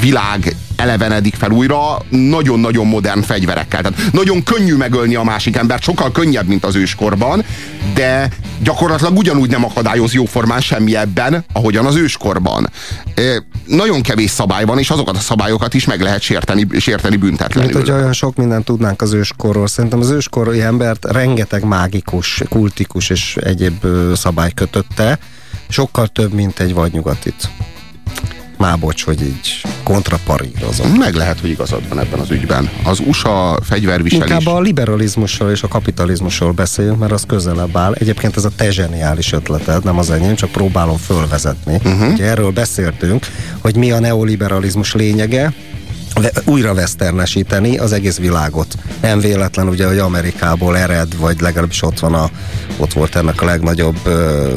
világ 0.00 0.56
elevenedik 0.76 1.34
fel 1.34 1.50
újra 1.50 1.98
nagyon-nagyon 2.08 2.86
modern 2.86 3.22
fegyverekkel. 3.22 3.82
Tehát 3.82 4.12
nagyon 4.12 4.42
könnyű 4.42 4.74
megölni 4.74 5.14
a 5.14 5.22
másik 5.22 5.56
embert, 5.56 5.82
sokkal 5.82 6.12
könnyebb, 6.12 6.46
mint 6.46 6.64
az 6.64 6.74
őskorban, 6.74 7.44
de 7.94 8.28
gyakorlatilag 8.62 9.16
ugyanúgy 9.16 9.50
nem 9.50 9.64
akadályoz 9.64 10.12
jóformán 10.12 10.60
semmi 10.60 10.96
ebben, 10.96 11.44
ahogyan 11.52 11.86
az 11.86 11.96
őskorban. 11.96 12.70
Ö, 13.14 13.36
nagyon 13.66 14.02
kevés 14.02 14.30
szabály 14.30 14.64
van, 14.64 14.78
és 14.78 14.90
azokat 14.90 15.16
a 15.16 15.20
szabályokat 15.20 15.74
is 15.74 15.84
meg 15.84 16.00
lehet 16.00 16.20
sérteni, 16.20 16.66
sérteni 16.78 17.16
Mint 17.16 17.28
büntetlenül. 17.28 17.72
hogy 17.72 17.90
olyan 17.90 18.12
sok 18.12 18.36
mindent 18.36 18.64
tudnánk 18.64 19.02
az 19.02 19.12
őskorról. 19.12 19.66
Szerintem 19.66 20.00
az 20.00 20.10
őskori 20.10 20.60
embert 20.60 21.04
rengeteg 21.04 21.64
mágikus, 21.64 22.42
kultikus 22.48 23.10
és 23.10 23.36
egyéb 23.36 23.86
szabály 24.14 24.50
kötötte. 24.54 25.18
Sokkal 25.68 26.06
több, 26.06 26.32
mint 26.32 26.60
egy 26.60 26.74
vadnyugatit. 26.74 27.48
Már 28.56 28.78
bocs, 28.78 29.04
hogy 29.04 29.22
így 29.22 29.62
kontraparírozom. 29.88 30.90
Meg 30.90 31.14
lehet, 31.14 31.40
hogy 31.40 31.50
igazad 31.50 31.88
van 31.88 32.00
ebben 32.00 32.18
az 32.18 32.30
ügyben. 32.30 32.70
Az 32.84 33.00
USA 33.06 33.58
fegyverviselés... 33.62 34.28
Inkább 34.28 34.54
a 34.54 34.60
liberalizmusról 34.60 35.50
és 35.50 35.62
a 35.62 35.68
kapitalizmusról 35.68 36.52
beszéljünk, 36.52 36.98
mert 36.98 37.12
az 37.12 37.24
közelebb 37.26 37.76
áll. 37.76 37.92
Egyébként 37.92 38.36
ez 38.36 38.44
a 38.44 38.50
te 38.56 38.70
zseniális 38.70 39.32
ötleted, 39.32 39.84
nem 39.84 39.98
az 39.98 40.10
enyém, 40.10 40.34
csak 40.34 40.50
próbálom 40.50 40.96
fölvezetni. 40.96 41.74
Uh-huh. 41.84 42.12
Ugye 42.12 42.24
erről 42.24 42.50
beszéltünk, 42.50 43.26
hogy 43.58 43.76
mi 43.76 43.90
a 43.90 43.98
neoliberalizmus 44.00 44.94
lényege, 44.94 45.52
újra 46.44 46.72
westernesíteni 46.72 47.78
az 47.78 47.92
egész 47.92 48.16
világot. 48.18 48.74
Nem 49.00 49.20
véletlen 49.20 49.68
ugye, 49.68 49.86
hogy 49.86 49.98
Amerikából 49.98 50.76
ered, 50.76 51.16
vagy 51.16 51.40
legalábbis 51.40 51.82
ott 51.82 51.98
van 51.98 52.14
a, 52.14 52.30
ott 52.76 52.92
volt 52.92 53.16
ennek 53.16 53.42
a 53.42 53.44
legnagyobb 53.44 53.96
ö, 54.04 54.48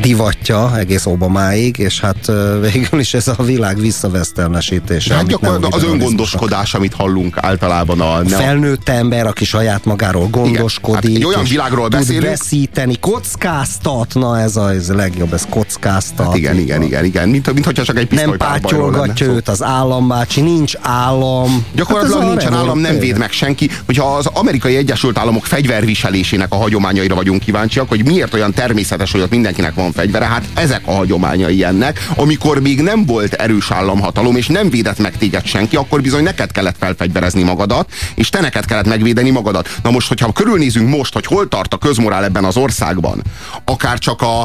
divatja 0.00 0.78
egész 0.78 1.06
Obamáig, 1.06 1.78
és 1.78 2.00
hát 2.00 2.28
ö, 2.28 2.60
végül 2.72 3.00
is 3.00 3.14
ez 3.14 3.28
a 3.28 3.42
világ 3.42 3.80
visszawesternesítése. 3.80 5.14
Hát 5.14 5.26
gyakorlatilag 5.26 5.74
az 5.74 5.82
öngondoskodás, 5.82 6.74
amit 6.74 6.94
hallunk 6.94 7.36
általában 7.40 8.00
a... 8.00 8.16
a 8.16 8.24
felnőtt 8.28 8.88
ember, 8.88 9.26
aki 9.26 9.44
saját 9.44 9.84
magáról 9.84 10.28
gondoskodik. 10.30 11.10
Igen, 11.10 11.20
hát 11.20 11.30
egy 11.30 11.34
olyan 11.34 11.44
világról 11.48 11.88
tud 11.88 11.98
beszélünk. 11.98 12.24
veszíteni, 12.24 12.98
kockáztat, 13.00 14.14
na 14.14 14.40
ez 14.40 14.56
a, 14.56 14.70
ez 14.70 14.88
a 14.88 14.94
legjobb, 14.94 15.32
ez 15.32 15.46
kockáztat. 15.50 16.26
Hát 16.26 16.36
igen, 16.36 16.58
igen, 16.58 16.82
igen, 16.82 17.04
igen, 17.04 17.28
mint, 17.28 17.52
mint 17.52 17.64
hogyha 17.64 17.82
csak 17.82 17.98
egy 17.98 18.10
Nem 18.10 18.36
pátyolgatja 18.36 19.26
őt 19.26 19.48
az 19.48 19.62
állambácsi, 19.62 20.40
nincs 20.40 20.74
állam. 20.96 21.64
Gyakorlatilag 21.74 22.20
hát 22.20 22.28
nincsen 22.28 22.54
állam, 22.54 22.78
nem 22.78 22.98
véd 22.98 23.18
meg 23.18 23.32
senki. 23.32 23.70
Hogyha 23.86 24.16
az 24.16 24.26
amerikai 24.26 24.76
Egyesült 24.76 25.18
Államok 25.18 25.46
fegyverviselésének 25.46 26.52
a 26.52 26.56
hagyományaira 26.56 27.14
vagyunk 27.14 27.40
kíváncsiak, 27.40 27.88
hogy 27.88 28.04
miért 28.04 28.34
olyan 28.34 28.52
természetes, 28.52 29.12
hogy 29.12 29.20
ott 29.20 29.30
mindenkinek 29.30 29.74
van 29.74 29.92
fegyvere, 29.92 30.24
hát 30.24 30.44
ezek 30.54 30.82
a 30.84 30.92
hagyományai 30.92 31.64
ennek, 31.64 32.08
amikor 32.16 32.60
még 32.60 32.80
nem 32.80 33.04
volt 33.04 33.32
erős 33.32 33.70
államhatalom, 33.70 34.36
és 34.36 34.46
nem 34.46 34.70
védett 34.70 34.98
meg 34.98 35.16
téged 35.18 35.44
senki, 35.44 35.76
akkor 35.76 36.00
bizony 36.00 36.22
neked 36.22 36.52
kellett 36.52 36.76
felfegyverezni 36.78 37.42
magadat, 37.42 37.90
és 38.14 38.28
te 38.28 38.40
neked 38.40 38.64
kellett 38.64 38.86
megvédeni 38.86 39.30
magadat. 39.30 39.68
Na 39.82 39.90
most, 39.90 40.08
hogyha 40.08 40.32
körülnézünk 40.32 40.88
most, 40.88 41.12
hogy 41.12 41.26
hol 41.26 41.48
tart 41.48 41.74
a 41.74 41.78
közmorál 41.78 42.24
ebben 42.24 42.44
az 42.44 42.56
országban, 42.56 43.22
akár 43.64 43.98
csak 43.98 44.22
a, 44.22 44.40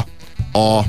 a 0.59 0.81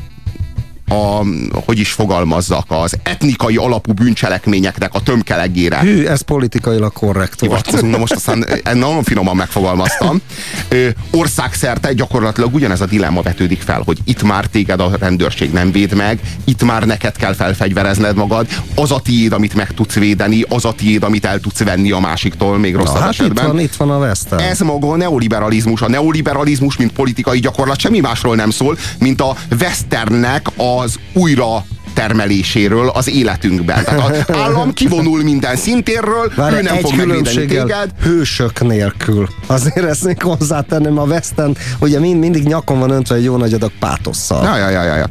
a, 0.89 1.25
hogy 1.65 1.79
is 1.79 1.93
fogalmazzak, 1.93 2.65
az 2.69 2.97
etnikai 3.03 3.57
alapú 3.57 3.93
bűncselekményeknek 3.93 4.95
a 4.95 5.01
tömkelegére. 5.01 5.79
Hű, 5.81 6.05
ez 6.05 6.21
politikailag 6.21 6.93
korrekt 6.93 7.41
volt. 7.47 7.91
Na 7.91 7.99
most 7.99 8.13
aztán 8.13 8.47
nagyon 8.73 9.03
finoman 9.03 9.37
megfogalmaztam. 9.37 10.21
Ö, 10.69 10.89
országszerte 11.11 11.93
gyakorlatilag 11.93 12.55
ugyanez 12.55 12.81
a 12.81 12.87
dilemma 12.87 13.23
vetődik 13.23 13.61
fel, 13.61 13.83
hogy 13.85 13.99
itt 14.05 14.23
már 14.23 14.47
téged 14.47 14.81
a 14.81 14.91
rendőrség 14.99 15.53
nem 15.53 15.73
véd 15.73 15.95
meg, 15.95 16.21
itt 16.45 16.63
már 16.65 16.87
neked 16.87 17.17
kell 17.17 17.35
felfegyverezned 17.35 18.17
magad, 18.17 18.47
az 18.75 18.93
a 18.93 19.01
tiéd, 19.01 19.33
amit 19.33 19.55
meg 19.55 19.75
tudsz 19.75 19.95
védeni, 19.95 20.45
az 20.49 20.65
a 20.65 20.73
tiéd, 20.73 21.03
amit 21.03 21.25
el 21.25 21.41
tudsz 21.41 21.59
venni 21.59 21.91
a 21.91 21.99
másiktól, 21.99 22.59
még 22.59 22.75
rosszabb 22.75 23.01
hát 23.01 23.09
esetben. 23.09 23.45
Itt 23.45 23.51
van, 23.51 23.61
itt 23.61 23.75
van 23.75 23.91
a 23.91 23.99
Western. 23.99 24.43
Ez 24.43 24.61
maga 24.61 24.91
a 24.91 24.97
neoliberalizmus. 24.97 25.83
A 25.83 25.89
neoliberalizmus, 25.89 26.77
mint 26.77 26.93
politikai 26.93 27.39
gyakorlat 27.39 27.79
semmi 27.79 28.01
másról 28.01 28.35
nem 28.37 28.51
szól, 28.51 28.79
mint 28.99 29.21
a 29.21 29.37
Westernnek 29.61 30.47
az 30.79 30.99
újra 31.13 31.65
termeléséről 31.93 32.89
az 32.89 33.09
életünkben. 33.09 33.85
Tehát 33.85 34.11
az 34.11 34.37
állam 34.45 34.73
kivonul 34.73 35.23
minden 35.23 35.57
szintérről, 35.57 36.33
Várj, 36.37 36.57
ő 36.57 36.63
nem 36.63 36.77
fog 36.77 36.95
megvédeni 36.95 37.47
téged. 37.47 37.91
Hősök 38.03 38.61
nélkül. 38.61 39.29
Azért 39.47 39.87
ezt 39.87 40.05
még 40.05 40.23
hozzátenném 40.23 40.99
a 40.99 41.03
Western, 41.03 41.57
ugye 41.79 41.99
mind, 41.99 42.19
mindig 42.19 42.43
nyakon 42.43 42.79
van 42.79 42.91
öntve 42.91 43.15
egy 43.15 43.25
jó 43.25 43.37
nagy 43.37 43.53
adag 43.53 43.71
pátosszal. 43.79 44.45
Ja, 44.45 44.57
ja, 44.57 44.69
ja, 44.69 44.83
ja, 44.83 44.97
ja. 44.97 45.09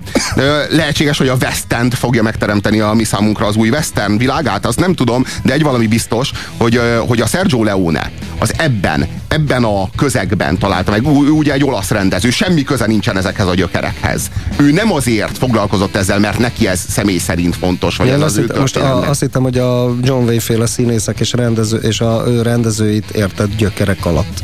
Lehetséges, 0.70 1.18
hogy 1.18 1.28
a 1.28 1.36
West 1.42 1.74
End 1.74 1.94
fogja 1.94 2.24
megteremteni 2.24 2.80
a 2.80 2.94
mi 2.94 3.04
számunkra 3.04 3.46
az 3.46 3.56
új 3.56 3.70
Western 3.70 4.18
világát, 4.18 4.66
azt 4.66 4.80
nem 4.80 4.96
tudom, 4.96 5.26
de 5.44 5.54
egy 5.54 5.64
valami 5.64 5.88
biztos, 5.88 6.32
hogy, 6.58 6.82
hogy 7.08 7.22
a 7.22 7.26
Sergio 7.26 7.64
Leone 7.64 8.12
az 8.42 8.54
ebben, 8.58 9.08
ebben 9.28 9.64
a 9.64 9.90
közegben 9.96 10.58
találta 10.58 10.92
meg. 10.92 11.06
Ő 11.06 11.30
ugye 11.30 11.54
egy 11.54 11.64
olasz 11.64 11.90
rendező, 11.90 12.30
semmi 12.30 12.64
köze 12.64 12.86
nincsen 12.86 13.18
ezekhez 13.18 13.48
a 13.48 13.54
gyökerekhez. 13.54 14.32
Ő 14.58 14.72
nem 14.72 14.94
azért 14.94 15.38
foglalkozott 15.38 15.96
ezzel, 15.96 16.20
mert 16.20 16.40
neki 16.40 16.68
ez 16.72 16.86
személy 16.90 17.18
szerint 17.18 17.56
fontos, 17.56 17.98
vagy 17.98 18.10
ez 18.10 18.22
az 18.22 18.38
ő 18.38 18.52
Most 18.60 18.76
a, 18.76 19.10
azt 19.10 19.20
hittem, 19.20 19.42
hogy 19.42 19.58
a 19.58 19.96
John 20.02 20.24
Wayne 20.24 20.40
féle 20.40 20.66
színészek 20.66 21.20
és, 21.20 21.34
rendező, 21.34 21.78
és 21.78 22.02
a 22.02 22.24
ő 22.28 22.42
rendezőit 22.42 23.10
érted 23.10 23.56
gyökerek 23.56 24.06
alatt. 24.06 24.44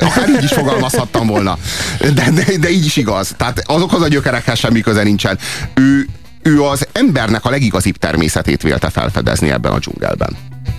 Akár 0.00 0.28
így 0.28 0.42
is 0.44 0.52
fogalmazhattam 0.52 1.26
volna. 1.26 1.58
De, 2.00 2.30
de, 2.30 2.44
de 2.60 2.70
így 2.70 2.84
is 2.84 2.96
igaz. 2.96 3.34
Tehát 3.36 3.62
azokhoz 3.66 4.02
a 4.02 4.08
gyökerekhez 4.08 4.58
semmi 4.58 4.80
köze 4.80 5.02
nincsen. 5.02 5.38
Ő, 5.74 6.06
ő 6.42 6.62
az 6.62 6.86
embernek 6.92 7.44
a 7.44 7.50
legigazibb 7.50 7.96
természetét 7.96 8.62
vélte 8.62 8.90
felfedezni 8.90 9.50
ebben 9.50 9.72
a 9.72 9.78
dzsungelben. 9.78 10.36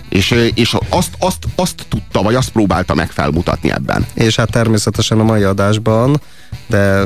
És, 0.08 0.50
és 0.54 0.76
azt, 0.88 1.10
azt, 1.18 1.44
azt 1.54 1.74
tudta, 1.88 2.22
vagy 2.22 2.34
azt 2.34 2.50
próbálta 2.50 2.94
meg 2.94 3.10
felmutatni 3.10 3.70
ebben. 3.70 4.06
És 4.14 4.36
hát 4.36 4.50
természetesen 4.50 5.20
a 5.20 5.24
mai 5.24 5.42
adásban, 5.42 6.20
de 6.68 7.04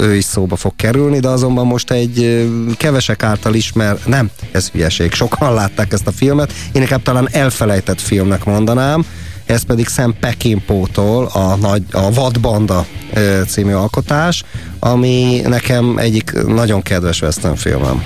ő 0.00 0.14
is 0.14 0.24
szóba 0.24 0.56
fog 0.56 0.72
kerülni, 0.76 1.18
de 1.18 1.28
azonban 1.28 1.66
most 1.66 1.90
egy 1.90 2.48
kevesek 2.76 3.22
által 3.22 3.54
ismer, 3.54 3.96
nem, 4.06 4.30
ez 4.52 4.68
hülyeség, 4.68 5.12
sokan 5.12 5.54
látták 5.60 5.92
ezt 5.92 6.06
a 6.06 6.12
filmet, 6.12 6.52
én 6.72 6.82
inkább 6.82 7.02
talán 7.02 7.28
elfelejtett 7.32 8.00
filmnek 8.00 8.44
mondanám, 8.44 9.04
ez 9.46 9.62
pedig 9.62 9.88
Sam 9.88 10.18
Peckinpah-tól 10.20 11.30
a, 11.32 11.56
nagy, 11.56 11.82
a 11.92 12.12
Vadbanda 12.12 12.86
című 13.48 13.72
alkotás, 13.72 14.42
ami 14.78 15.40
nekem 15.44 15.98
egyik 15.98 16.32
nagyon 16.46 16.82
kedves 16.82 17.22
western 17.22 17.54
filmem. 17.54 18.02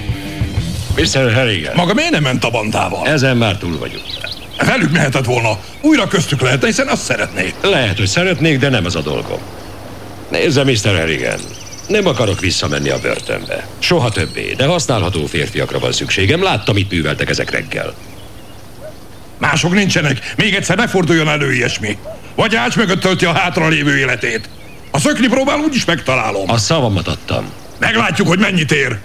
Mr. 0.97 1.33
Harrigan. 1.33 1.73
Maga 1.77 1.95
miért 1.95 2.11
nem 2.11 2.23
ment 2.23 2.45
a 2.45 2.51
bandával? 2.51 3.07
Ezen 3.07 3.37
már 3.37 3.57
túl 3.57 3.79
vagyunk. 3.79 4.03
Velük 4.67 4.93
mehetett 4.93 5.25
volna. 5.25 5.59
Újra 5.81 6.07
köztük 6.07 6.41
lehetne, 6.41 6.67
hiszen 6.67 6.89
azt 6.89 7.03
szeretnék. 7.03 7.55
Lehet, 7.63 7.97
hogy 7.97 8.07
szeretnék, 8.07 8.59
de 8.59 8.69
nem 8.69 8.85
az 8.85 8.97
a 8.97 9.01
dolgom. 9.01 9.39
Nézze, 10.31 10.65
Mr. 10.65 10.99
Harrigan. 10.99 11.41
Nem 11.87 12.07
akarok 12.07 12.41
visszamenni 12.41 12.89
a 12.89 12.99
börtönbe. 12.99 13.67
Soha 13.79 14.11
többé, 14.11 14.55
de 14.57 14.67
használható 14.67 15.27
férfiakra 15.27 15.79
van 15.79 15.93
szükségem. 15.93 16.43
Láttam, 16.43 16.75
mit 16.75 16.91
műveltek 16.91 17.29
ezek 17.31 17.51
reggel. 17.51 17.95
Mások 19.39 19.73
nincsenek. 19.73 20.33
Még 20.37 20.55
egyszer 20.55 20.77
ne 20.77 20.89
forduljon 20.89 21.29
elő 21.29 21.53
ilyesmi. 21.53 21.99
Vagy 22.35 22.55
ács 22.55 22.77
mögött 22.77 23.01
tölti 23.01 23.25
a 23.25 23.33
hátra 23.33 23.69
lévő 23.69 23.99
életét. 23.99 24.49
A 24.91 24.99
szökni 24.99 25.29
próbál, 25.29 25.59
úgyis 25.59 25.85
megtalálom. 25.85 26.51
A 26.51 26.57
szavamat 26.59 27.09
adtam. 27.09 27.53
Meglátjuk, 27.79 28.29
hogy 28.29 28.39
mennyit 28.39 28.73
ér. 28.73 28.99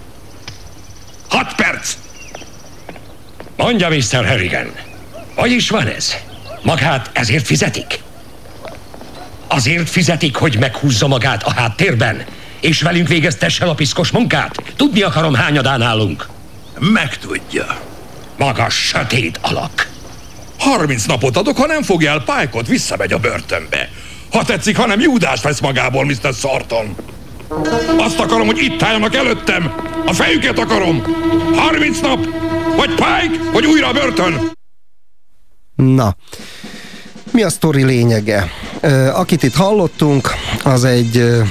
Hat 1.28 1.54
perc! 1.54 1.92
Mondja, 3.56 3.88
Mr. 3.88 4.26
Harrigan. 4.26 4.72
Hogy 5.34 5.50
is 5.50 5.70
van 5.70 5.86
ez? 5.86 6.14
Magát 6.62 7.10
ezért 7.12 7.46
fizetik? 7.46 8.04
Azért 9.48 9.88
fizetik, 9.88 10.36
hogy 10.36 10.56
meghúzza 10.58 11.06
magát 11.06 11.42
a 11.42 11.52
háttérben, 11.52 12.24
és 12.60 12.82
velünk 12.82 13.08
végeztesse 13.08 13.64
a 13.64 13.74
piszkos 13.74 14.10
munkát? 14.10 14.62
Tudni 14.76 15.02
akarom, 15.02 15.34
hányadán 15.34 15.82
állunk. 15.82 16.28
Megtudja. 16.78 17.80
Magas, 18.38 18.74
sötét 18.74 19.38
alak. 19.42 19.88
30 20.58 21.04
napot 21.04 21.36
adok, 21.36 21.56
ha 21.56 21.66
nem 21.66 21.82
fogja 21.82 22.10
el 22.10 22.22
Pike-ot, 22.22 22.66
visszamegy 22.66 23.12
a 23.12 23.18
börtönbe. 23.18 23.90
Ha 24.32 24.44
tetszik, 24.44 24.76
hanem 24.76 25.00
Júdás 25.00 25.42
vesz 25.42 25.60
magából, 25.60 26.04
Mr. 26.04 26.34
Sarton. 26.34 26.94
Azt 27.98 28.18
akarom, 28.18 28.46
hogy 28.46 28.62
itt 28.62 28.82
álljanak 28.82 29.14
előttem. 29.14 29.74
A 30.06 30.12
fejüket 30.12 30.58
akarom. 30.58 31.02
30 31.56 32.00
nap, 32.00 32.26
vagy 32.76 32.94
Pike, 32.94 33.50
vagy 33.52 33.66
újra 33.66 33.88
a 33.88 33.92
börtön. 33.92 34.52
Na, 35.76 36.16
mi 37.30 37.42
a 37.42 37.48
sztori 37.50 37.84
lényege? 37.84 38.50
Akit 39.12 39.42
itt 39.42 39.54
hallottunk, 39.54 40.30
az 40.64 40.84
egy 40.84 41.42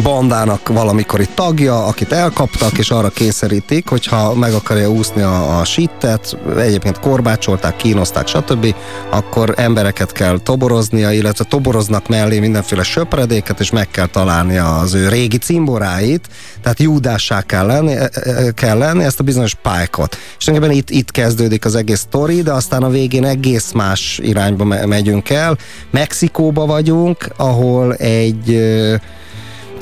bandának 0.00 0.68
valamikori 0.68 1.28
tagja, 1.34 1.86
akit 1.86 2.12
elkaptak, 2.12 2.78
és 2.78 2.90
arra 2.90 3.08
kényszerítik, 3.08 3.88
hogyha 3.88 4.34
meg 4.34 4.52
akarja 4.52 4.90
úszni 4.90 5.22
a, 5.22 5.58
a 5.58 5.64
sittet, 5.64 6.36
egyébként 6.58 7.00
korbácsolták, 7.00 7.76
kínozták, 7.76 8.26
stb., 8.26 8.74
akkor 9.10 9.54
embereket 9.56 10.12
kell 10.12 10.38
toboroznia, 10.38 11.10
illetve 11.10 11.44
toboroznak 11.44 12.08
mellé 12.08 12.38
mindenféle 12.38 12.82
söpredéket, 12.82 13.60
és 13.60 13.70
meg 13.70 13.90
kell 13.90 14.06
találnia 14.06 14.78
az 14.78 14.94
ő 14.94 15.08
régi 15.08 15.38
cimboráit, 15.38 16.28
tehát 16.62 16.80
júdássá 16.80 17.42
kell 17.42 17.66
lenni, 17.66 17.92
e, 17.92 18.10
e, 18.12 18.50
kell 18.50 18.78
lenni 18.78 19.04
ezt 19.04 19.20
a 19.20 19.24
bizonyos 19.24 19.54
pálykot. 19.54 20.16
És 20.38 20.46
engem 20.46 20.70
itt, 20.70 20.90
itt 20.90 21.10
kezdődik 21.10 21.64
az 21.64 21.74
egész 21.74 21.98
sztori, 21.98 22.42
de 22.42 22.52
aztán 22.52 22.82
a 22.82 22.88
végén 22.88 23.24
egész 23.24 23.72
más 23.72 24.20
irányba 24.22 24.64
megyünk 24.64 25.30
el. 25.30 25.58
Mexikóba 25.90 26.66
vagyunk, 26.66 27.28
ahol 27.36 27.94
egy 27.94 28.60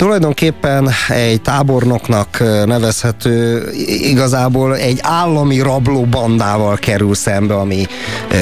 tulajdonképpen 0.01 0.89
egy 1.09 1.41
tábornoknak 1.41 2.39
nevezhető 2.65 3.69
igazából 4.01 4.75
egy 4.75 4.99
állami 5.01 5.59
rablóbandával 5.59 6.75
kerül 6.75 7.15
szembe, 7.15 7.55
ami 7.55 7.85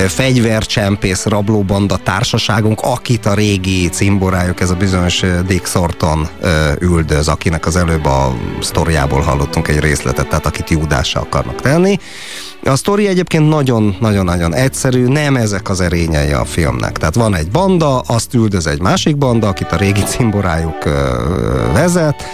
fegyvercsempész 0.07 1.25
rablóbanda 1.25 1.97
társaságunk, 2.03 2.81
akit 2.81 3.25
a 3.25 3.33
régi 3.33 3.89
cimborájuk, 3.89 4.61
ez 4.61 4.69
a 4.69 4.75
bizonyos 4.75 5.23
Dick 5.47 5.67
Sorton 5.67 6.27
üldöz, 6.79 7.27
akinek 7.27 7.65
az 7.65 7.75
előbb 7.75 8.05
a 8.05 8.35
sztoriából 8.61 9.21
hallottunk 9.21 9.67
egy 9.67 9.79
részletet, 9.79 10.27
tehát 10.27 10.45
akit 10.45 10.69
Júdásra 10.69 11.21
akarnak 11.21 11.61
tenni. 11.61 11.97
A 12.63 12.75
sztori 12.75 13.07
egyébként 13.07 13.49
nagyon-nagyon-nagyon 13.49 14.55
egyszerű, 14.55 15.07
nem 15.07 15.35
ezek 15.35 15.69
az 15.69 15.81
erényei 15.81 16.31
a 16.31 16.45
filmnek. 16.45 16.97
Tehát 16.97 17.15
van 17.15 17.35
egy 17.35 17.51
banda, 17.51 17.99
azt 17.99 18.33
üldöz 18.33 18.67
egy 18.67 18.81
másik 18.81 19.17
banda, 19.17 19.47
akit 19.47 19.71
a 19.71 19.75
régi 19.75 20.01
cimborájuk 20.01 20.83
vezet, 21.73 22.25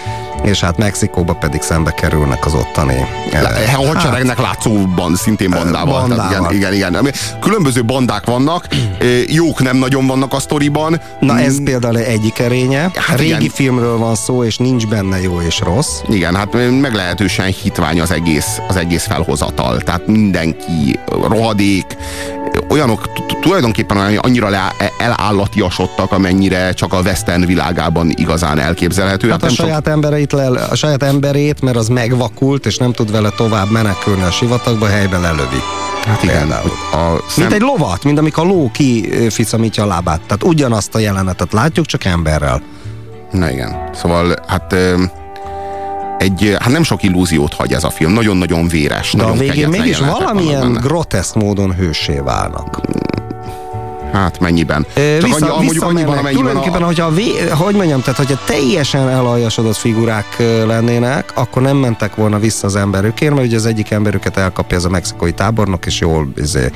és 0.43 0.59
hát 0.59 0.77
Mexikóba 0.77 1.33
pedig 1.33 1.61
szembe 1.61 1.91
kerülnek 1.91 2.45
az 2.45 2.53
ottani. 2.53 3.05
Le, 3.31 3.75
a 3.77 3.85
hadseregnek 3.85 4.39
látszóban 4.39 5.15
szintén 5.15 5.49
bandával. 5.49 5.99
bandával. 5.99 6.29
Tehát 6.29 6.51
igen, 6.51 6.73
igen, 6.73 6.91
igen. 6.93 7.13
Különböző 7.41 7.83
bandák 7.83 8.25
vannak, 8.25 8.67
jók 9.27 9.61
nem 9.61 9.77
nagyon 9.77 10.07
vannak 10.07 10.33
a 10.33 10.39
sztoriban. 10.39 11.01
Na 11.19 11.39
ez 11.39 11.63
például 11.63 11.97
egyik 11.97 12.39
erénye. 12.39 12.91
Hát 12.95 13.17
Régi 13.17 13.29
igen. 13.29 13.49
filmről 13.49 13.97
van 13.97 14.15
szó, 14.15 14.43
és 14.43 14.57
nincs 14.57 14.87
benne 14.87 15.21
jó 15.21 15.41
és 15.41 15.59
rossz. 15.59 15.99
Igen, 16.09 16.35
hát 16.35 16.53
meglehetősen 16.81 17.45
hitvány 17.45 18.01
az 18.01 18.11
egész, 18.11 18.57
az 18.67 18.75
egész 18.75 19.05
felhozatal. 19.05 19.81
Tehát 19.81 20.07
mindenki 20.07 20.99
rohadék, 21.27 21.97
olyanok 22.69 23.09
tulajdonképpen 23.41 23.97
annyira 24.17 24.49
le, 24.49 24.75
elállatiasodtak, 24.97 26.11
amennyire 26.11 26.73
csak 26.73 26.93
a 26.93 26.99
western 26.99 27.45
világában 27.45 28.11
igazán 28.15 28.59
elképzelhető. 28.59 29.29
Hát 29.29 29.41
a 29.41 29.45
nem 29.45 29.55
sok- 29.55 29.65
saját, 29.65 29.87
embereit 29.87 30.31
le, 30.31 30.47
a 30.47 30.75
saját 30.75 31.03
emberét, 31.03 31.61
mert 31.61 31.77
az 31.77 31.87
megvakult, 31.87 32.65
és 32.65 32.77
nem 32.77 32.93
tud 32.93 33.11
vele 33.11 33.29
tovább 33.29 33.71
menekülni 33.71 34.23
a 34.23 34.31
sivatagba, 34.31 34.87
helyben 34.87 35.21
lelövi. 35.21 35.61
Hát 36.05 36.23
igen, 36.23 36.51
a 36.51 37.23
szem... 37.27 37.37
Mint 37.37 37.53
egy 37.53 37.61
lovat, 37.61 38.03
mint 38.03 38.17
amikor 38.17 38.43
a 38.45 38.47
ló 38.47 38.71
kificamítja 38.71 39.83
a 39.83 39.87
lábát. 39.87 40.21
Tehát 40.21 40.43
ugyanazt 40.43 40.95
a 40.95 40.99
jelenetet 40.99 41.53
látjuk, 41.53 41.85
csak 41.85 42.03
emberrel. 42.03 42.61
Na 43.31 43.51
igen. 43.51 43.89
Szóval 43.93 44.35
hát 44.47 44.73
ö, 44.73 45.03
egy, 46.25 46.55
hát 46.59 46.71
nem 46.71 46.83
sok 46.83 47.03
illúziót 47.03 47.53
hagy 47.53 47.73
ez 47.73 47.83
a 47.83 47.89
film. 47.89 48.11
Nagyon-nagyon 48.11 48.67
véres. 48.67 49.13
De 49.13 49.23
a 49.23 49.25
nagyon 49.25 49.37
végén 49.37 49.53
kegyetlen 49.53 49.81
mégis 49.81 49.99
valamilyen 49.99 50.73
groteszk 50.73 51.35
módon 51.35 51.73
hősé 51.73 52.19
válnak. 52.19 52.81
Hát 54.15 54.39
mennyiben? 54.39 54.85
Ö, 54.93 55.17
Csak 55.19 55.29
Vissza, 55.29 55.53
annyi, 55.53 55.65
mondjuk 55.65 55.83
annyiban, 55.83 56.17
amennyiben 56.17 56.35
Tulajdonképpen, 56.35 56.81
a, 56.81 56.85
hogyha, 56.85 57.09
vé, 57.09 57.47
hogy 57.49 57.75
mondjam, 57.75 58.01
tehát 58.01 58.17
hogyha 58.17 58.39
teljesen 58.45 59.09
elaljasodott 59.09 59.75
figurák 59.75 60.37
lennének, 60.65 61.31
akkor 61.33 61.61
nem 61.61 61.77
mentek 61.77 62.15
volna 62.15 62.39
vissza 62.39 62.67
az 62.67 62.75
emberükért, 62.75 63.33
mert 63.33 63.45
ugye 63.47 63.55
az 63.55 63.65
egyik 63.65 63.91
emberüket 63.91 64.37
elkapja 64.37 64.77
ez 64.77 64.83
a 64.83 64.89
mexikói 64.89 65.31
tábornok, 65.31 65.85
és 65.85 65.99
jól 65.99 66.27
izé, 66.37 66.71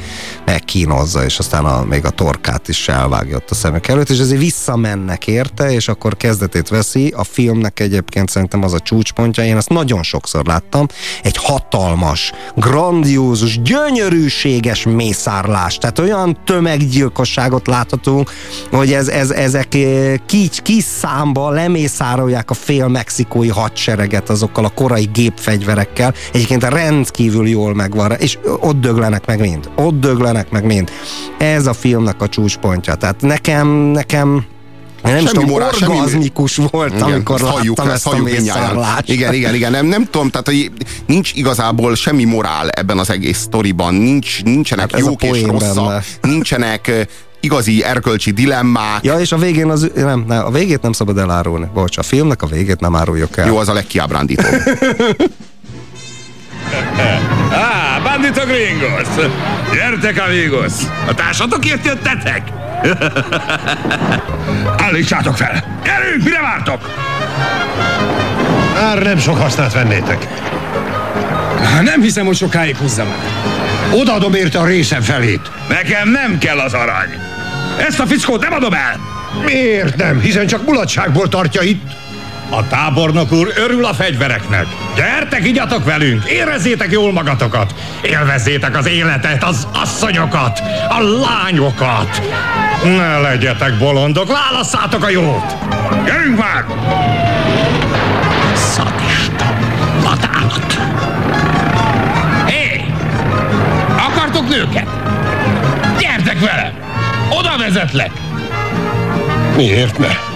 megkínozza, 0.46 1.24
és 1.24 1.40
aztán 1.40 1.66
a, 1.66 1.84
még 1.84 2.06
a 2.06 2.10
torkát 2.10 2.68
is 2.68 2.88
elvágja 2.88 3.36
ott 3.36 3.50
a 3.50 3.56
szemek 3.56 3.88
előtt, 3.88 4.10
és 4.10 4.20
ezért 4.20 4.40
visszamennek 4.40 5.28
érte, 5.28 5.72
és 5.72 5.88
akkor 5.88 6.18
kezdetét 6.18 6.68
veszi. 6.68 7.14
A 7.18 7.24
filmnek 7.24 7.80
egyébként 7.80 8.30
szerintem 8.30 8.64
az 8.64 8.74
a 8.74 8.80
csúcspontja, 8.80 9.44
én 9.44 9.58
ezt 9.58 9.70
nagyon 9.70 10.04
sokszor 10.04 10.46
láttam, 10.46 10.88
egy 11.24 11.38
hatalmas, 11.38 12.32
grandiózus, 12.56 13.62
gyönyörűséges 13.62 14.84
mészárlás, 14.84 15.78
tehát 15.78 16.00
olyan 16.00 16.38
tömeggyilkosságot 17.34 17.68
láthatunk, 17.68 18.32
hogy 18.72 18.94
ez, 18.94 19.08
ez, 19.08 19.32
ezek 19.32 19.76
eh, 19.76 20.14
kis, 20.26 20.50
kis 20.64 20.84
számba 20.84 21.50
lemészárolják 21.50 22.50
a 22.50 22.54
fél 22.54 22.88
mexikói 22.88 23.48
hadsereget 23.48 24.30
azokkal 24.30 24.66
a 24.66 24.70
korai 24.70 25.10
gépfegyverekkel. 25.14 26.14
Egyébként 26.34 26.64
rendkívül 26.64 27.48
jól 27.48 27.76
megvan, 27.76 28.12
és 28.12 28.38
ott 28.60 28.80
döglenek 28.80 29.26
meg 29.26 29.40
mind. 29.40 29.70
Ott 29.76 30.00
döglenek 30.00 30.50
meg 30.50 30.66
mind. 30.66 30.92
Ez 31.38 31.68
a 31.68 31.74
filmnek 31.74 32.22
a 32.22 32.28
csúcspontja. 32.28 32.96
Tehát 32.96 33.22
nekem, 33.22 33.68
nekem 33.68 34.46
nem 35.04 35.16
is 35.16 35.22
Semmi 35.22 35.34
tudom, 35.34 35.50
morál, 35.50 35.72
semmi- 35.72 35.98
orgazmikus 35.98 36.56
voltam, 36.72 36.98
Igen, 36.98 37.12
amikor 37.12 37.36
ezt 37.42 37.44
halljuk, 37.52 37.78
láttam 37.78 37.94
ezt 37.94 38.08
ezt 38.08 38.56
a. 38.56 39.00
Igen, 39.06 39.34
igen, 39.34 39.56
igen. 39.56 39.72
Nem, 39.72 39.86
nem 39.86 40.06
tudom, 40.06 40.30
tehát 40.30 40.46
hogy 40.46 40.72
nincs 41.06 41.32
igazából 41.34 41.96
semmi 41.96 42.24
morál 42.24 42.70
ebben 42.70 42.98
az 42.98 43.10
egész 43.10 43.38
sztoriban. 43.38 43.94
Nincs, 43.94 44.44
nincsenek 44.44 44.92
Hát 44.92 45.00
jók 45.02 45.24
és 45.24 45.42
rosszak, 45.44 45.88
benne. 45.88 46.02
nincsenek 46.22 47.08
igazi 47.40 47.84
erkölcsi 47.84 48.32
dilemmák. 48.32 49.04
Ja, 49.04 49.20
és 49.20 49.32
a 49.32 49.38
végén 49.38 49.70
az, 49.70 49.92
nem, 49.96 50.24
nem, 50.28 50.46
a 50.46 50.52
végét 50.52 50.82
nem 50.82 50.92
szabad 50.92 51.18
elárulni. 51.18 51.68
Bocs, 51.74 51.98
a 51.98 52.04
filmnek 52.04 52.42
a 52.42 52.48
végét 52.48 52.80
nem 52.80 52.96
áruljuk 52.96 53.38
el. 53.38 53.48
Jó, 53.48 53.58
az 53.58 53.68
a 53.70 53.74
legkiábrándítóbb. 53.74 54.62
Á, 57.52 58.00
bandito 58.04 58.42
gringos! 58.46 59.08
Gyertek, 59.74 60.24
amigos! 60.28 60.74
A 61.08 61.14
társatokért 61.14 61.86
jöttetek? 61.86 62.42
Állítsátok 64.86 65.38
fel! 65.38 65.80
Gyerünk, 65.84 66.24
mire 66.24 66.42
vártok? 66.42 66.90
Már 68.74 69.04
nem 69.04 69.18
sok 69.18 69.38
hasznát 69.38 69.74
vennétek. 69.74 70.28
Nem 71.82 72.02
hiszem, 72.02 72.26
hogy 72.26 72.36
sokáig 72.36 72.76
húzzam 72.76 73.08
el. 73.08 73.18
Odaadom 74.00 74.34
érte 74.34 74.60
a 74.60 74.66
részem 74.66 75.02
felét. 75.02 75.52
Nekem 75.70 76.10
nem 76.10 76.38
kell 76.38 76.60
az 76.60 76.74
arany! 76.74 77.10
Ezt 77.88 78.00
a 78.00 78.06
fickót 78.06 78.42
nem 78.42 78.54
adom 78.54 78.74
el! 78.74 79.00
Miért 79.46 79.96
nem? 79.96 80.20
Hiszen 80.20 80.48
csak 80.48 80.66
mulatságból 80.66 81.30
tartja 81.30 81.62
itt. 81.62 81.92
A 82.50 82.68
tábornok 82.68 83.32
úr 83.32 83.54
örül 83.56 83.86
a 83.86 83.94
fegyvereknek. 83.94 84.66
Gyertek, 84.96 85.46
igyatok 85.46 85.86
velünk, 85.86 86.26
érezzétek 86.26 86.92
jól 86.92 87.12
magatokat. 87.12 87.74
Élvezzétek 88.02 88.78
az 88.78 88.88
életet, 88.88 89.44
az 89.44 89.68
asszonyokat, 89.74 90.62
a 90.90 91.02
lányokat. 91.02 92.22
Ne 92.84 93.18
legyetek 93.18 93.78
bolondok, 93.78 94.28
válasszátok 94.28 95.04
a 95.04 95.10
jót. 95.10 95.56
Gyerünk 96.06 96.38
már! 96.38 96.66
Szadista, 98.56 99.54
vadállat. 100.04 100.78
Hé! 102.46 102.86
Akartok 103.98 104.50
nőket? 104.50 104.88
Gyertek 106.00 106.40
velem! 106.40 106.74
Oda 107.30 107.58
vezetlek! 107.58 108.12
Miért 109.56 109.98
ne? 109.98 110.29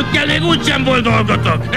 Nőkkel 0.00 0.26
még 0.26 0.42
úgysem 0.42 0.84
volt 0.84 1.02
dolgotok! 1.02 1.64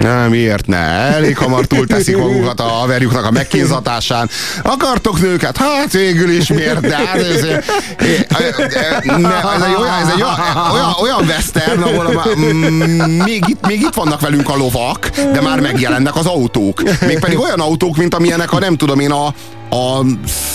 Nem, 0.00 0.30
miért 0.30 0.66
ne? 0.66 0.76
Elég 0.76 1.36
hamar 1.36 1.64
túlteszik 1.64 2.16
magukat 2.16 2.60
a 2.60 2.62
haverjuknak 2.62 3.24
a 3.24 3.30
megkínzatásán. 3.30 4.28
Akartok 4.62 5.20
nőket? 5.20 5.56
Hát 5.56 5.92
végül 5.92 6.30
is 6.30 6.48
miért 6.48 6.80
ne? 6.80 6.94
Hát 6.94 7.16
ez, 7.16 7.40
ne, 7.40 7.56
ez 7.56 7.62
egy, 9.62 9.74
olyan, 9.78 9.94
ez 10.02 10.08
egy 10.14 10.22
olyan, 10.22 10.70
olyan, 10.72 10.92
olyan 11.00 11.24
western, 11.24 11.82
ahol 11.82 12.06
a, 12.06 12.28
még, 13.24 13.44
itt, 13.46 13.66
még 13.66 13.80
itt 13.80 13.94
vannak 13.94 14.20
velünk 14.20 14.48
a 14.48 14.56
lovak, 14.56 15.08
de 15.08 15.40
már 15.40 15.60
megjelennek 15.60 16.16
az 16.16 16.26
autók. 16.26 16.82
Mégpedig 17.06 17.38
olyan 17.38 17.60
autók, 17.60 17.96
mint 17.96 18.14
amilyenek 18.14 18.52
a 18.52 18.58
nem 18.58 18.76
tudom 18.76 19.00
én 19.00 19.10
a, 19.10 19.26
a 19.76 20.04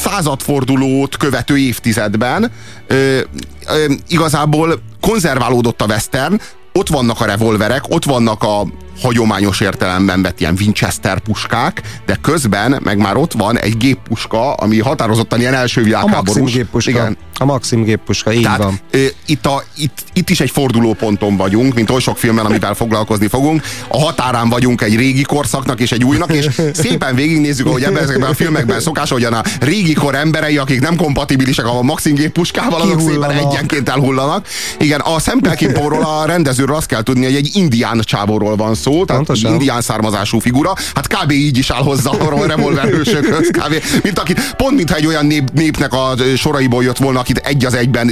századfordulót 0.03 1.17
követő 1.17 1.57
évtizedben 1.57 2.51
ö, 2.87 3.19
ö, 3.67 3.93
igazából 4.07 4.81
konzerválódott 5.01 5.81
a 5.81 5.85
western, 5.85 6.39
ott 6.79 6.87
vannak 6.87 7.21
a 7.21 7.25
revolverek, 7.25 7.83
ott 7.89 8.03
vannak 8.03 8.43
a 8.43 8.65
hagyományos 9.01 9.59
értelemben 9.61 10.21
vett 10.21 10.39
ilyen 10.39 10.55
Winchester 10.59 11.19
puskák, 11.19 11.81
de 12.05 12.17
közben 12.21 12.79
meg 12.83 12.97
már 12.97 13.15
ott 13.17 13.33
van 13.33 13.59
egy 13.59 13.77
géppuska, 13.77 14.53
ami 14.53 14.79
határozottan 14.79 15.39
ilyen 15.39 15.53
első 15.53 15.81
A 15.81 15.83
világháborús. 15.83 16.25
Maxim 16.25 16.45
géppuska. 16.45 16.89
Igen. 16.89 17.17
A 17.39 17.45
Maxim 17.45 17.83
géppuska, 17.83 18.33
így 18.33 18.41
Tehát 18.41 18.57
van. 18.57 18.79
ö, 18.91 19.05
itt, 19.25 19.45
a, 19.45 19.63
itt, 19.77 20.03
itt 20.13 20.29
is 20.29 20.39
egy 20.39 20.49
fordulóponton 20.49 21.37
vagyunk, 21.37 21.73
mint 21.73 21.89
oly 21.89 21.99
sok 21.99 22.17
filmben, 22.17 22.45
amivel 22.45 22.73
foglalkozni 22.73 23.27
fogunk. 23.27 23.61
A 23.87 23.99
határán 23.99 24.49
vagyunk 24.49 24.81
egy 24.81 24.95
régi 24.95 25.21
korszaknak 25.21 25.79
és 25.79 25.91
egy 25.91 26.03
újnak, 26.03 26.33
és 26.33 26.47
szépen 26.73 27.15
végignézzük, 27.15 27.65
ahogy 27.65 27.83
ebben 27.83 28.03
ezekben 28.03 28.29
a 28.29 28.33
filmekben 28.33 28.79
szokás, 28.79 29.09
hogy 29.09 29.23
a 29.23 29.43
régi 29.59 29.93
kor 29.93 30.15
emberei, 30.15 30.57
akik 30.57 30.81
nem 30.81 30.95
kompatibilisek 30.95 31.65
a 31.65 31.81
Maxim 31.81 32.15
géppuskával, 32.15 32.81
azok 32.81 33.01
szépen 33.01 33.31
egyenként 33.31 33.89
elhullanak. 33.89 34.47
Igen, 34.79 34.99
a 34.99 35.19
Szempelkimpóról 35.19 36.03
a 36.03 36.25
rendezőről 36.25 36.75
azt 36.75 36.87
kell 36.87 37.03
tudni, 37.03 37.23
hogy 37.25 37.35
egy 37.35 37.49
indián 37.53 38.01
csávóról 38.03 38.55
van 38.55 38.75
szó, 38.75 38.84
tehát 38.91 39.05
Pontosan. 39.07 39.51
indián 39.51 39.81
származású 39.81 40.39
figura. 40.39 40.73
Hát 40.95 41.07
kb. 41.07 41.31
így 41.31 41.57
is 41.57 41.69
áll 41.69 41.83
hozzá 41.83 42.09
a 42.11 42.45
revolverhősökhöz. 42.45 43.49
Kb. 43.49 43.83
Mint 44.03 44.19
akit, 44.19 44.55
pont 44.55 44.75
mintha 44.75 44.95
egy 44.95 45.05
olyan 45.05 45.25
nép, 45.25 45.49
népnek 45.53 45.93
a 45.93 46.13
soraiból 46.35 46.83
jött 46.83 46.97
volna, 46.97 47.19
akit 47.19 47.37
egy 47.37 47.65
az 47.65 47.73
egyben 47.73 48.11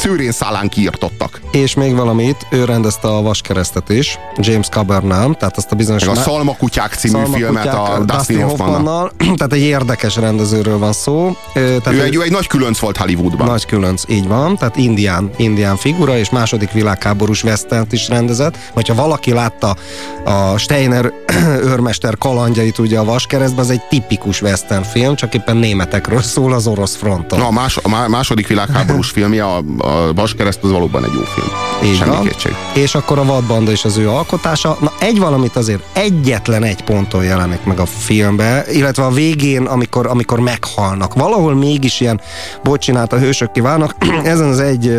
szőrén 0.00 0.32
szálán 0.32 0.68
kiirtottak. 0.68 1.40
És 1.52 1.74
még 1.74 1.94
valamit, 1.94 2.46
ő 2.50 2.64
rendezte 2.64 3.08
a 3.08 3.22
Vaskeresztet 3.22 3.90
is, 3.90 4.18
James 4.36 4.68
Cabernet, 4.68 5.38
tehát 5.38 5.56
azt 5.56 5.72
a 5.72 5.76
bizonyos... 5.76 6.04
Meg 6.04 6.10
a 6.10 6.14
má- 6.14 6.24
Szalmakutyák 6.24 6.94
című 6.94 7.12
Szalmakutyák, 7.12 7.50
filmet 7.50 7.74
a 7.74 8.02
Dustin 8.04 8.42
Hoffmannal. 8.42 9.12
tehát 9.36 9.52
egy 9.52 9.60
érdekes 9.60 10.16
rendezőről 10.16 10.78
van 10.78 10.92
szó. 10.92 11.36
Tehát 11.52 11.92
Ő 11.92 12.02
egy, 12.02 12.14
ő 12.14 12.22
egy 12.22 12.30
nagy 12.30 12.46
különc 12.46 12.78
volt 12.78 12.96
Hollywoodban. 12.96 13.46
Nagy 13.46 13.66
különc, 13.66 14.02
így 14.08 14.26
van, 14.26 14.56
tehát 14.56 14.76
indián, 14.76 15.30
indián 15.36 15.76
figura, 15.76 16.16
és 16.16 16.30
második 16.30 16.70
világháborús 16.72 17.42
westernt 17.42 17.92
is 17.92 18.08
rendezett. 18.08 18.58
Hogyha 18.72 18.94
valaki 18.94 19.32
látta 19.44 19.76
a 20.24 20.58
Steiner 20.58 21.12
őrmester 21.70 22.18
kalandjait 22.18 22.78
ugye 22.78 22.98
a 22.98 23.04
Vaskeresztben, 23.04 23.64
az 23.64 23.70
egy 23.70 23.82
tipikus 23.88 24.42
western 24.42 24.82
film, 24.82 25.14
csak 25.14 25.34
éppen 25.34 25.56
németekről 25.56 26.22
szól 26.22 26.52
az 26.52 26.66
orosz 26.66 26.96
fronton. 26.96 27.38
Na, 27.38 27.46
a, 27.46 27.50
más, 27.50 27.76
a 27.82 28.08
második 28.08 28.46
világháborús 28.46 29.10
filmje, 29.16 29.44
a, 29.44 29.56
a 29.78 30.12
Vaskereszt, 30.14 30.58
az 30.62 30.70
valóban 30.70 31.04
egy 31.04 31.12
jó 31.14 31.22
film. 31.22 31.46
Így 31.84 31.96
Semmi 31.96 32.10
van. 32.10 32.24
kétség. 32.24 32.54
És 32.74 32.94
akkor 32.94 33.18
a 33.18 33.24
vadbanda 33.24 33.70
is 33.70 33.84
az 33.84 33.96
ő 33.96 34.08
alkotása. 34.08 34.76
Na 34.80 34.92
egy 34.98 35.18
valamit 35.18 35.56
azért 35.56 35.82
egyetlen 35.92 36.62
egy 36.62 36.84
ponton 36.84 37.24
jelenik 37.24 37.64
meg 37.64 37.78
a 37.78 37.86
filmbe, 37.86 38.64
illetve 38.72 39.04
a 39.04 39.10
végén, 39.10 39.64
amikor, 39.64 40.06
amikor 40.06 40.40
meghalnak. 40.40 41.14
Valahol 41.14 41.54
mégis 41.54 42.00
ilyen, 42.00 42.20
bocsánat, 42.62 43.12
a 43.12 43.18
hősök 43.18 43.52
kívánnak, 43.52 43.94
ezen 44.24 44.48
az 44.48 44.60
egy 44.60 44.98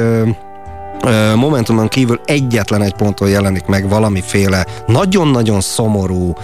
momentumon 1.36 1.88
kívül 1.88 2.20
egyetlen 2.26 2.82
egy 2.82 2.94
ponton 2.94 3.30
jelenik 3.30 3.66
meg 3.66 3.90
valamiféle 3.90 4.66
nagyon-nagyon 4.88 5.62
szomorú 5.62 6.36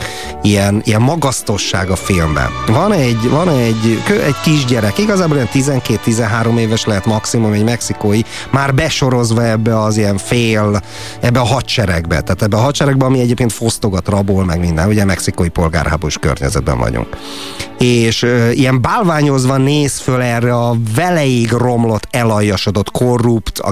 ilyen, 0.42 0.82
ilyen 0.86 1.02
magasztosság 1.02 1.90
a 1.90 1.96
filmben. 1.96 2.50
Van 2.68 2.92
egy, 2.92 3.30
van 3.30 3.50
egy, 3.50 4.02
egy 4.26 4.36
kisgyerek, 4.44 4.98
igazából 4.98 5.36
ilyen 5.36 5.82
12-13 5.86 6.58
éves 6.58 6.86
lehet 6.86 7.06
maximum, 7.06 7.54
egy 7.54 7.64
mexikói, 7.64 8.20
már 8.52 8.74
besorozva 8.74 9.46
ebbe 9.46 9.80
az 9.80 9.98
ilyen 9.98 10.18
fél, 10.18 10.82
ebbe 11.20 11.40
a 11.40 11.46
hadseregbe, 11.46 12.22
tehát 12.22 12.42
ebbe 12.42 12.58
a 12.58 12.62
hadseregbe, 12.62 13.06
ami 13.06 13.20
egyébként 13.20 13.52
fosztogat, 13.52 14.08
rabol, 14.08 14.46
meg 14.46 14.60
minden, 14.60 14.88
ugye 14.88 15.06
mexikói 15.06 15.50
polgárháborús 15.50 16.18
környezetben 16.18 16.78
vagyunk. 16.78 17.08
És 17.78 18.24
ö, 18.24 18.50
ilyen 18.50 18.82
bálványozva 18.82 19.58
néz 19.58 20.00
föl 20.00 20.22
erre 20.22 20.56
a 20.56 20.76
veleig 20.96 21.52
romlott, 21.52 22.08
elaljasodott, 22.12 22.92
korrupt, 22.92 23.60
a 23.60 23.72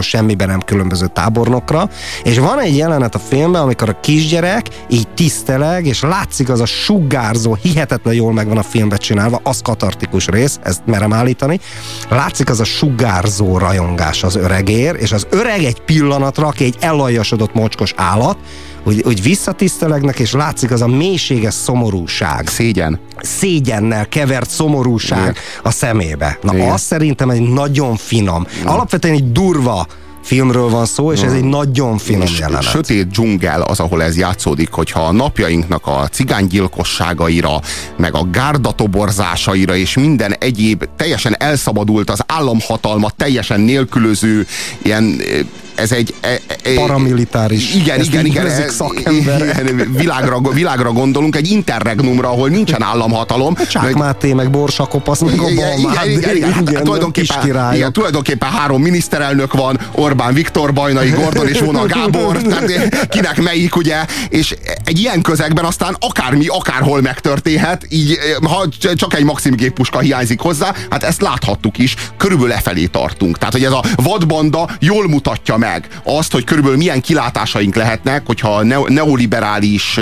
gangsterektől 0.00 0.02
semmiben 0.02 0.48
nem 0.48 0.60
különböző 0.60 1.06
tábornokra, 1.06 1.88
és 2.22 2.38
van 2.38 2.58
egy 2.58 2.76
jelenet 2.76 3.14
a 3.14 3.18
filmben, 3.18 3.62
amikor 3.62 3.88
a 3.88 4.00
kisgyerek 4.00 4.66
így 4.88 5.08
tiszteleg, 5.08 5.86
és 5.86 6.02
látszik 6.02 6.48
az 6.48 6.60
a 6.60 6.66
sugárzó, 6.66 7.56
hihetetlen 7.62 8.14
jól 8.14 8.32
meg 8.32 8.48
van 8.48 8.58
a 8.58 8.62
filmbe 8.62 8.96
csinálva, 8.96 9.40
az 9.42 9.60
katartikus 9.62 10.26
rész, 10.26 10.58
ezt 10.62 10.82
merem 10.86 11.12
állítani, 11.12 11.60
látszik 12.08 12.50
az 12.50 12.60
a 12.60 12.64
sugárzó 12.64 13.58
rajongás 13.58 14.22
az 14.22 14.36
öregér, 14.36 14.96
és 14.98 15.12
az 15.12 15.26
öreg 15.30 15.64
egy 15.64 15.80
pillanatra, 15.80 16.46
aki 16.46 16.64
egy 16.64 16.76
elaljasodott 16.80 17.54
mocskos 17.54 17.92
állat, 17.96 18.36
hogy, 18.82 19.02
hogy 19.04 19.22
visszatisztelegnek, 19.22 20.18
és 20.18 20.32
látszik 20.32 20.70
az 20.70 20.82
a 20.82 20.86
mélységes 20.86 21.54
szomorúság 21.54 22.48
Szégyen. 22.48 23.00
szégyennel 23.20 24.08
kevert 24.08 24.50
szomorúság 24.50 25.20
Igen. 25.20 25.34
a 25.62 25.70
szemébe. 25.70 26.38
Na, 26.42 26.54
Igen. 26.54 26.70
az 26.70 26.80
szerintem 26.80 27.30
egy 27.30 27.48
nagyon 27.48 27.96
finom. 27.96 28.46
Alapvetően 28.64 29.14
egy 29.14 29.32
durva 29.32 29.86
filmről 30.22 30.68
van 30.68 30.86
szó, 30.86 31.12
és 31.12 31.20
ez 31.20 31.32
egy 31.32 31.44
nagyon 31.44 31.98
finom 31.98 32.22
És 32.22 32.38
jelenet. 32.38 32.62
sötét 32.62 33.08
dzsungel 33.08 33.62
az, 33.62 33.80
ahol 33.80 34.02
ez 34.02 34.16
játszódik, 34.16 34.70
hogyha 34.72 35.00
a 35.00 35.12
napjainknak 35.12 35.86
a 35.86 36.08
cigánygyilkosságaira, 36.12 37.60
meg 37.96 38.14
a 38.14 38.28
gárdatoborzásaira 38.32 39.76
és 39.76 39.94
minden 39.96 40.34
egyéb 40.38 40.84
teljesen 40.96 41.34
elszabadult, 41.38 42.10
az 42.10 42.20
államhatalmat 42.26 43.14
teljesen 43.14 43.60
nélkülöző 43.60 44.46
ilyen 44.82 45.16
eh, 45.20 45.38
ez 45.80 45.92
egy... 45.92 46.14
e- 46.20 46.40
e- 46.62 46.74
Paramilitáris. 46.74 47.74
Igen, 47.74 48.00
igen, 48.00 48.26
igen. 48.26 48.42
nevezik 48.42 48.64
ez- 48.64 48.74
szakemberek. 48.74 49.60
igen, 49.60 49.92
világra, 49.96 50.40
világra 50.52 50.92
gondolunk, 50.92 51.36
egy 51.36 51.50
interregnumra, 51.50 52.28
ahol 52.28 52.48
nincsen 52.48 52.82
államhatalom. 52.82 53.54
Csák 53.70 53.94
Máté, 53.94 54.32
meg 54.32 54.50
Borsakopasz, 54.50 55.20
meg 55.20 55.34
igen, 55.34 55.48
igen, 55.48 55.68
Obama. 55.78 56.04
igen, 56.04 56.36
igen, 56.36 56.52
hát, 56.52 56.64
kis 56.64 56.78
tulajdonképpen, 56.78 57.74
igen, 57.74 57.92
tulajdonképpen 57.92 58.50
három 58.50 58.82
miniszterelnök 58.82 59.52
van, 59.52 59.80
Orbán 59.92 60.34
Viktor, 60.34 60.72
Bajnai 60.72 61.10
Gordon 61.10 61.48
és 61.48 61.60
Vona 61.60 61.86
Gábor, 61.86 62.36
tehát 62.36 63.08
kinek 63.08 63.42
melyik, 63.42 63.76
ugye, 63.76 64.04
és 64.28 64.54
egy 64.84 64.98
ilyen 64.98 65.22
közegben 65.22 65.64
aztán 65.64 65.96
akármi, 66.00 66.46
akárhol 66.46 67.00
megtörténhet, 67.00 67.86
így 67.88 68.18
ha 68.42 68.68
csak 68.94 69.14
egy 69.14 69.24
Maxim 69.24 69.54
géppuska 69.54 69.98
hiányzik 69.98 70.40
hozzá, 70.40 70.74
hát 70.90 71.02
ezt 71.02 71.20
láthattuk 71.20 71.78
is, 71.78 71.94
körülbelül 72.16 72.52
lefelé 72.52 72.86
tartunk. 72.86 73.38
Tehát, 73.38 73.52
hogy 73.52 73.64
ez 73.64 73.72
a 73.72 73.84
vadbanda 73.96 74.68
jól 74.80 75.08
mutatja 75.08 75.56
meg 75.56 75.69
azt, 76.04 76.32
hogy 76.32 76.44
körülbelül 76.44 76.76
milyen 76.78 77.00
kilátásaink 77.00 77.74
lehetnek, 77.74 78.26
hogyha 78.26 78.56
a 78.56 78.62
neo- 78.62 78.88
neoliberális 78.88 80.00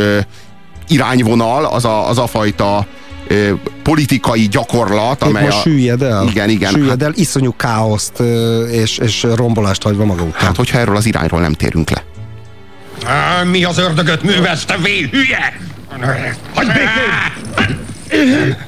irányvonal, 0.88 1.64
az 1.64 1.84
a, 1.84 2.08
az 2.08 2.18
a 2.18 2.26
fajta 2.26 2.86
politikai 3.82 4.48
gyakorlat, 4.48 5.22
Épp 5.22 5.28
amely 5.28 5.42
most 5.42 5.56
a, 5.56 5.60
süllyed 5.60 6.02
el. 6.02 6.26
Igen, 6.26 6.48
igen. 6.48 6.70
Süllyed 6.70 7.02
el, 7.02 7.12
iszonyú 7.14 7.56
káoszt 7.56 8.20
és, 8.70 8.98
és 8.98 9.22
rombolást 9.22 9.82
hagyva 9.82 10.04
maga 10.04 10.22
után. 10.22 10.40
Hát, 10.40 10.56
hogyha 10.56 10.78
erről 10.78 10.96
az 10.96 11.06
irányról 11.06 11.40
nem 11.40 11.52
térünk 11.52 11.90
le. 11.90 12.04
Á, 13.06 13.42
mi 13.42 13.64
az 13.64 13.78
ördögöt 13.78 14.22
művelsz, 14.22 14.64
te 14.64 14.76
vé 14.76 15.08
hülye? 15.12 15.60
Hagyd 16.54 16.72
békén! 16.72 18.66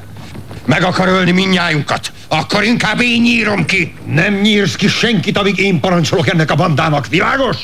Meg 0.71 0.83
akar 0.83 1.09
ölni 1.09 1.31
minnyájunkat. 1.31 2.13
Akkor 2.29 2.65
inkább 2.65 3.01
én 3.01 3.23
nyírom 3.23 3.65
ki. 3.65 3.95
Nem 4.07 4.35
nyírsz 4.35 4.75
ki 4.75 4.89
senkit, 4.89 5.39
amíg 5.39 5.59
én 5.59 5.81
parancsolok 5.81 6.29
ennek 6.29 6.51
a 6.51 6.55
bandának. 6.55 7.07
Világos? 7.07 7.57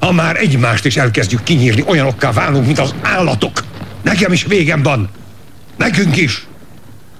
Ha 0.00 0.12
már 0.12 0.36
egymást 0.36 0.84
is 0.84 0.96
elkezdjük 0.96 1.42
kinyírni, 1.42 1.84
olyanokká 1.86 2.32
válunk, 2.32 2.66
mint 2.66 2.78
az 2.78 2.94
állatok. 3.02 3.64
Nekem 4.02 4.32
is 4.32 4.44
végem 4.44 4.82
van. 4.82 5.10
Nekünk 5.76 6.16
is. 6.16 6.46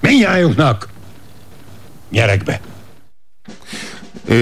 Minnyájunknak. 0.00 0.88
Nyerekbe. 2.10 2.60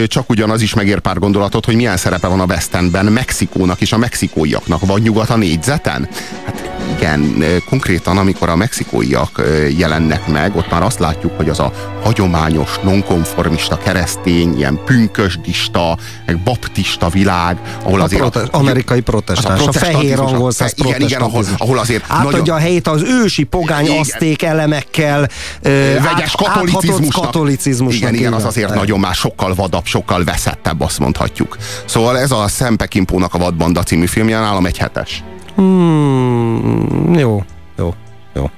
Csak 0.06 0.30
ugyanaz 0.30 0.62
is 0.62 0.74
megér 0.74 0.98
pár 0.98 1.18
gondolatot, 1.18 1.64
hogy 1.64 1.74
milyen 1.74 1.96
szerepe 1.96 2.26
van 2.26 2.40
a 2.40 2.44
West 2.44 2.74
Endben 2.74 3.04
Mexikónak 3.04 3.80
és 3.80 3.92
a 3.92 3.98
mexikóiaknak. 3.98 4.86
Vagy 4.86 5.02
nyugat 5.02 5.30
a 5.30 5.36
négyzeten? 5.36 6.08
Hát 6.44 6.70
igen, 7.02 7.44
konkrétan 7.68 8.18
amikor 8.18 8.48
a 8.48 8.56
mexikóiak 8.56 9.42
jelennek 9.76 10.26
meg, 10.26 10.56
ott 10.56 10.70
már 10.70 10.82
azt 10.82 10.98
látjuk, 10.98 11.32
hogy 11.36 11.48
az 11.48 11.58
a 11.58 11.72
hagyományos, 12.02 12.70
nonkonformista, 12.82 13.76
keresztény, 13.76 14.56
ilyen 14.58 14.80
pünkösdista, 14.84 15.98
meg 16.26 16.38
baptista 16.38 17.08
világ, 17.08 17.58
ahol 17.82 18.00
A 18.00 18.02
azért... 18.02 18.20
prote- 18.20 18.48
amerikai 18.54 19.00
protestáns, 19.00 19.66
a, 19.66 19.72
fehér 19.72 20.20
angol 20.20 20.50
száz 20.50 20.74
Igen, 20.76 21.00
igen, 21.00 21.20
ahol, 21.20 21.44
ahol 21.58 21.78
azért 21.78 22.04
Átadja 22.08 22.30
nagyon- 22.30 22.56
a 22.56 22.58
helyét 22.58 22.88
az 22.88 23.02
ősi 23.02 23.42
pogány 23.44 23.84
Igen. 23.84 23.98
azték 23.98 24.42
elemekkel, 24.42 25.28
vegyes 25.62 26.02
át- 26.20 26.36
katolicizmusnak. 26.36 27.24
katolicizmusnak. 27.24 28.00
Igen, 28.02 28.14
igen, 28.14 28.32
az 28.32 28.44
azért 28.44 28.74
nagyon 28.74 29.00
már 29.00 29.14
sokkal 29.14 29.54
vadabb, 29.54 29.84
sokkal 29.86 30.24
veszettebb, 30.24 30.80
azt 30.80 30.98
mondhatjuk. 30.98 31.56
Szóval 31.84 32.18
ez 32.18 32.30
a 32.30 32.48
Sam 32.48 32.76
Peckinpónak 32.76 33.34
a 33.34 33.38
Vadbanda 33.38 33.82
című 33.82 34.06
filmje 34.06 34.38
nálam 34.38 34.66
egy 34.66 34.78
hetes. 34.78 35.22
Hmm, 35.54 37.14
jó, 37.14 37.42
jó, 37.76 37.94
jó. 38.34 38.50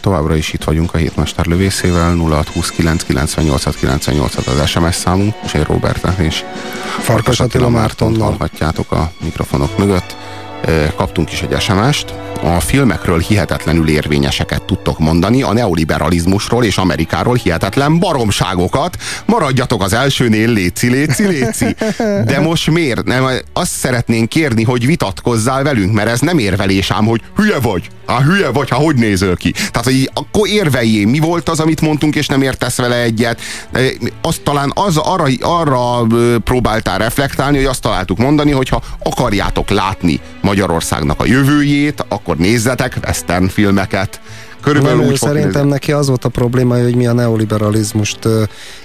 Továbbra 0.00 0.36
is 0.36 0.52
itt 0.52 0.64
vagyunk 0.64 0.94
a 0.94 0.98
hétmester 0.98 1.46
lövészével, 1.46 2.16
0629 2.16 3.02
98 3.04 3.76
98 3.76 4.36
az 4.36 4.68
SMS 4.68 4.94
számunk, 4.94 5.34
és 5.44 5.54
én 5.54 5.62
Robertet 5.62 6.18
és 6.18 6.44
Farkas 6.98 7.40
Attila 7.40 7.68
Mártonnal. 7.68 8.28
hallhatjátok 8.28 8.92
a 8.92 9.10
mikrofonok 9.20 9.78
mögött. 9.78 10.16
Kaptunk 10.96 11.32
is 11.32 11.42
egy 11.42 11.60
SMS-t. 11.60 12.14
A 12.42 12.60
filmekről 12.60 13.18
hihetetlenül 13.18 13.88
érvényeseket 13.88 14.62
tudtok 14.62 14.98
mondani, 14.98 15.42
a 15.42 15.52
neoliberalizmusról 15.52 16.64
és 16.64 16.76
Amerikáról 16.76 17.34
hihetetlen 17.34 17.98
baromságokat. 17.98 18.96
Maradjatok 19.24 19.82
az 19.82 19.92
elsőnél, 19.92 20.48
léci, 20.48 20.90
léci, 20.90 21.26
léci. 21.26 21.74
De 22.24 22.40
most 22.40 22.70
miért? 22.70 23.04
Nem, 23.04 23.26
azt 23.52 23.70
szeretnénk 23.72 24.28
kérni, 24.28 24.64
hogy 24.64 24.86
vitatkozzál 24.86 25.62
velünk, 25.62 25.92
mert 25.92 26.08
ez 26.08 26.20
nem 26.20 26.38
érvelés 26.38 26.90
ám, 26.90 27.04
hogy 27.04 27.20
hülye 27.36 27.58
vagy. 27.58 27.88
Hát 28.06 28.22
hülye 28.22 28.48
vagy, 28.48 28.70
hát 28.70 28.80
hogy 28.80 28.94
nézöl 28.94 29.36
ki? 29.36 29.50
Tehát, 29.50 29.84
hogy 29.84 30.10
akkor 30.14 30.48
érveljé, 30.48 31.04
mi 31.04 31.18
volt 31.18 31.48
az, 31.48 31.60
amit 31.60 31.80
mondtunk, 31.80 32.14
és 32.14 32.26
nem 32.26 32.42
értesz 32.42 32.76
vele 32.76 32.96
egyet. 33.02 33.40
E, 33.72 33.80
Azt 34.20 34.40
talán 34.40 34.72
az, 34.74 34.96
arra, 34.96 35.26
arra 35.40 36.06
próbáltál 36.44 36.98
reflektálni, 36.98 37.56
hogy 37.56 37.66
azt 37.66 37.82
találtuk 37.82 38.18
mondani, 38.18 38.50
hogy 38.50 38.68
ha 38.68 38.82
akarjátok 39.02 39.70
látni 39.70 40.20
Magyarországnak 40.40 41.20
a 41.20 41.26
jövőjét, 41.26 42.04
akkor 42.08 42.25
nézzetek 42.34 42.96
western 43.04 43.46
filmeket. 43.46 44.20
Körülbelül 44.66 44.98
Nem, 44.98 45.08
úgy 45.08 45.16
szerintem 45.16 45.52
nézni. 45.52 45.68
neki 45.68 45.92
az 45.92 46.08
volt 46.08 46.24
a 46.24 46.28
probléma, 46.28 46.82
hogy 46.82 46.94
mi 46.94 47.06
a 47.06 47.12
neoliberalizmust 47.12 48.18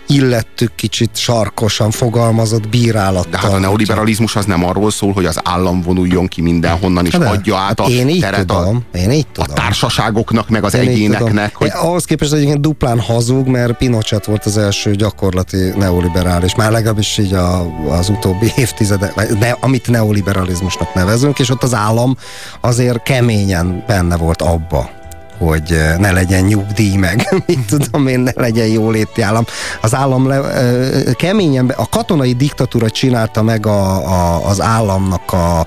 illettük 0.08 0.76
kicsit 0.76 1.10
sarkosan 1.18 1.92
fogalmazott 1.92 2.68
bírálattal. 2.68 3.32
De 3.32 3.38
hát 3.38 3.52
a 3.52 3.60
neoliberalizmus 3.60 4.36
az 4.36 4.46
nem 4.46 4.66
arról 4.66 4.92
szól, 4.92 5.12
hogy 5.12 5.26
az 5.26 5.40
állam 5.44 5.82
vonuljon 5.82 6.28
ki 6.28 6.42
mindenhonnan, 6.42 7.06
és 7.06 7.12
Hát 7.12 7.22
de, 7.22 7.28
adja 7.30 7.58
át 7.58 7.80
a 7.80 7.84
én 7.84 8.10
így 8.10 8.20
teret 8.20 8.52
a, 8.52 8.58
tudom, 8.58 8.86
én 8.94 9.12
így 9.12 9.26
a 9.30 9.42
tudom. 9.42 9.56
társaságoknak, 9.56 10.50
meg 10.50 10.64
az 10.64 10.74
Én 10.74 10.88
egyéneknek. 10.88 11.56
Hogy 11.56 11.72
Ahhoz 11.74 12.06
képest 12.06 12.34
egyébként 12.34 12.62
duplán 12.62 13.00
hazug, 13.00 13.48
mert 13.48 13.78
Pinochet 13.78 14.26
volt 14.26 14.46
az 14.46 14.58
első 14.58 14.96
gyakorlati 14.96 15.70
neoliberális, 15.78 16.56
már 16.56 16.72
legalábbis 16.72 17.18
így 17.18 17.34
a, 17.34 17.66
az 17.90 18.10
utóbbi 18.10 18.52
évtizedek, 18.56 19.14
vagy 19.14 19.38
ne, 19.40 19.50
amit 19.60 19.88
neoliberalizmusnak 19.88 20.94
nevezünk, 20.94 21.40
és 21.40 21.50
ott 21.50 21.64
az 21.64 21.74
állam 21.74 22.18
azért 22.60 23.04
keményen 23.04 23.84
benne 23.88 24.18
volt 24.18 24.42
abba 24.42 25.00
hogy 25.46 25.72
eh, 25.72 25.98
ne 25.98 26.12
legyen 26.12 26.44
nyugdíj 26.44 26.96
meg, 26.96 27.28
mit 27.48 27.66
tudom 27.66 28.08
én, 28.08 28.20
ne 28.20 28.32
legyen 28.36 28.68
jóléti 28.68 29.22
állam. 29.22 29.46
Az 29.82 29.96
állam 29.96 30.28
le, 30.28 30.38
ö, 30.38 31.12
keményen, 31.12 31.68
be- 31.68 31.74
a 31.74 31.88
katonai 31.90 32.34
diktatúra 32.34 32.90
csinálta 32.90 33.42
meg 33.42 33.66
a, 33.66 34.08
a, 34.08 34.48
az 34.48 34.62
államnak 34.62 35.34
a 35.34 35.66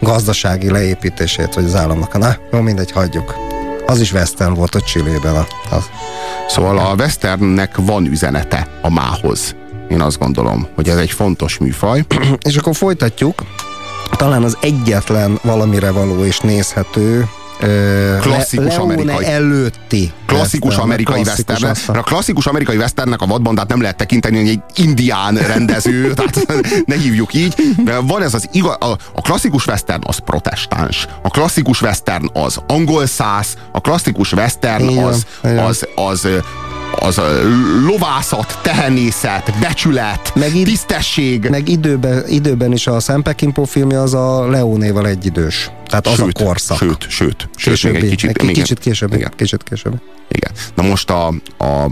gazdasági 0.00 0.70
leépítését, 0.70 1.54
vagy 1.54 1.64
az 1.64 1.74
államnak 1.74 2.14
a, 2.14 2.18
na, 2.18 2.36
jó, 2.52 2.60
mindegy, 2.60 2.90
hagyjuk. 2.90 3.34
Az 3.86 4.00
is 4.00 4.12
western 4.12 4.54
volt 4.54 4.74
a 4.74 4.80
Csillében. 4.80 5.34
A, 5.34 5.74
a, 5.74 5.84
Szóval 6.48 6.78
a 6.78 6.94
westernnek 6.98 7.76
van 7.76 8.06
üzenete 8.06 8.66
a 8.82 8.90
mához. 8.90 9.56
Én 9.88 10.00
azt 10.00 10.18
gondolom, 10.18 10.66
hogy 10.74 10.88
ez 10.88 10.96
egy 10.96 11.10
fontos 11.10 11.58
műfaj. 11.58 12.04
és 12.48 12.56
akkor 12.56 12.76
folytatjuk. 12.76 13.42
Talán 14.10 14.42
az 14.42 14.56
egyetlen 14.60 15.38
valamire 15.42 15.90
való 15.90 16.24
és 16.24 16.38
nézhető 16.38 17.28
ö, 17.60 18.16
Klasszikus 18.20 18.66
Le- 18.66 18.74
Leone 18.76 18.92
amerikai- 18.92 19.24
előtti 19.26 20.12
Klasszikus 20.26 20.68
western, 20.68 20.88
amerikai 20.88 21.22
klasszikus 21.22 21.62
western. 21.62 21.98
A 21.98 22.02
klasszikus 22.02 22.46
amerikai 22.46 22.76
westernnek 22.76 23.20
a 23.20 23.26
vadbandát 23.26 23.68
nem 23.68 23.80
lehet 23.80 23.96
tekinteni, 23.96 24.38
hogy 24.38 24.48
egy 24.48 24.62
indián 24.74 25.34
rendező, 25.34 26.12
tehát 26.14 26.46
ne 26.86 26.96
hívjuk 26.96 27.34
így. 27.34 27.54
De 27.84 27.98
van 27.98 28.22
ez 28.22 28.34
az 28.34 28.48
igaz, 28.52 28.76
a, 28.80 28.90
a 29.14 29.20
klasszikus 29.20 29.66
western 29.66 30.02
az 30.06 30.18
protestáns, 30.18 31.06
a 31.22 31.28
klasszikus 31.28 31.82
western 31.82 32.26
az 32.32 32.58
angol 32.66 33.06
száz, 33.06 33.46
a 33.72 33.80
klasszikus 33.80 34.32
western 34.32 34.98
az, 34.98 35.26
az, 35.42 35.56
az, 35.56 35.86
az, 35.94 36.28
az 37.00 37.20
lovászat, 37.86 38.58
tehenészet, 38.62 39.52
becsület, 39.60 40.32
Meg 40.34 40.54
id- 40.56 40.64
tisztesség. 40.66 41.48
Meg 41.48 41.68
időben, 41.68 42.24
időben 42.28 42.72
is 42.72 42.86
a 42.86 43.00
Sam 43.00 43.22
Peckinpah 43.22 43.66
filmje 43.66 44.00
az 44.00 44.14
a 44.14 44.48
Leónéval 44.50 45.06
egyidős. 45.06 45.70
Tehát 45.86 46.06
az 46.06 46.14
sőt, 46.14 46.38
a 46.38 46.44
korszak. 46.44 46.76
Sőt, 46.78 47.06
sőt, 47.08 47.48
sőt, 47.56 47.82
még 47.92 47.92
Későbbi, 47.92 47.96
egy 47.96 48.08
kicsit, 48.10 48.30
egy 48.30 48.42
még- 48.46 48.54
kicsit 48.54 48.78
később. 48.78 49.14
Igen. 49.14 49.32
Kicsit 49.36 49.62
később. 49.62 50.00
Igen. 50.28 50.50
Na 50.74 50.82
most 50.82 51.10
a, 51.10 51.26
a, 51.56 51.64
a 51.64 51.90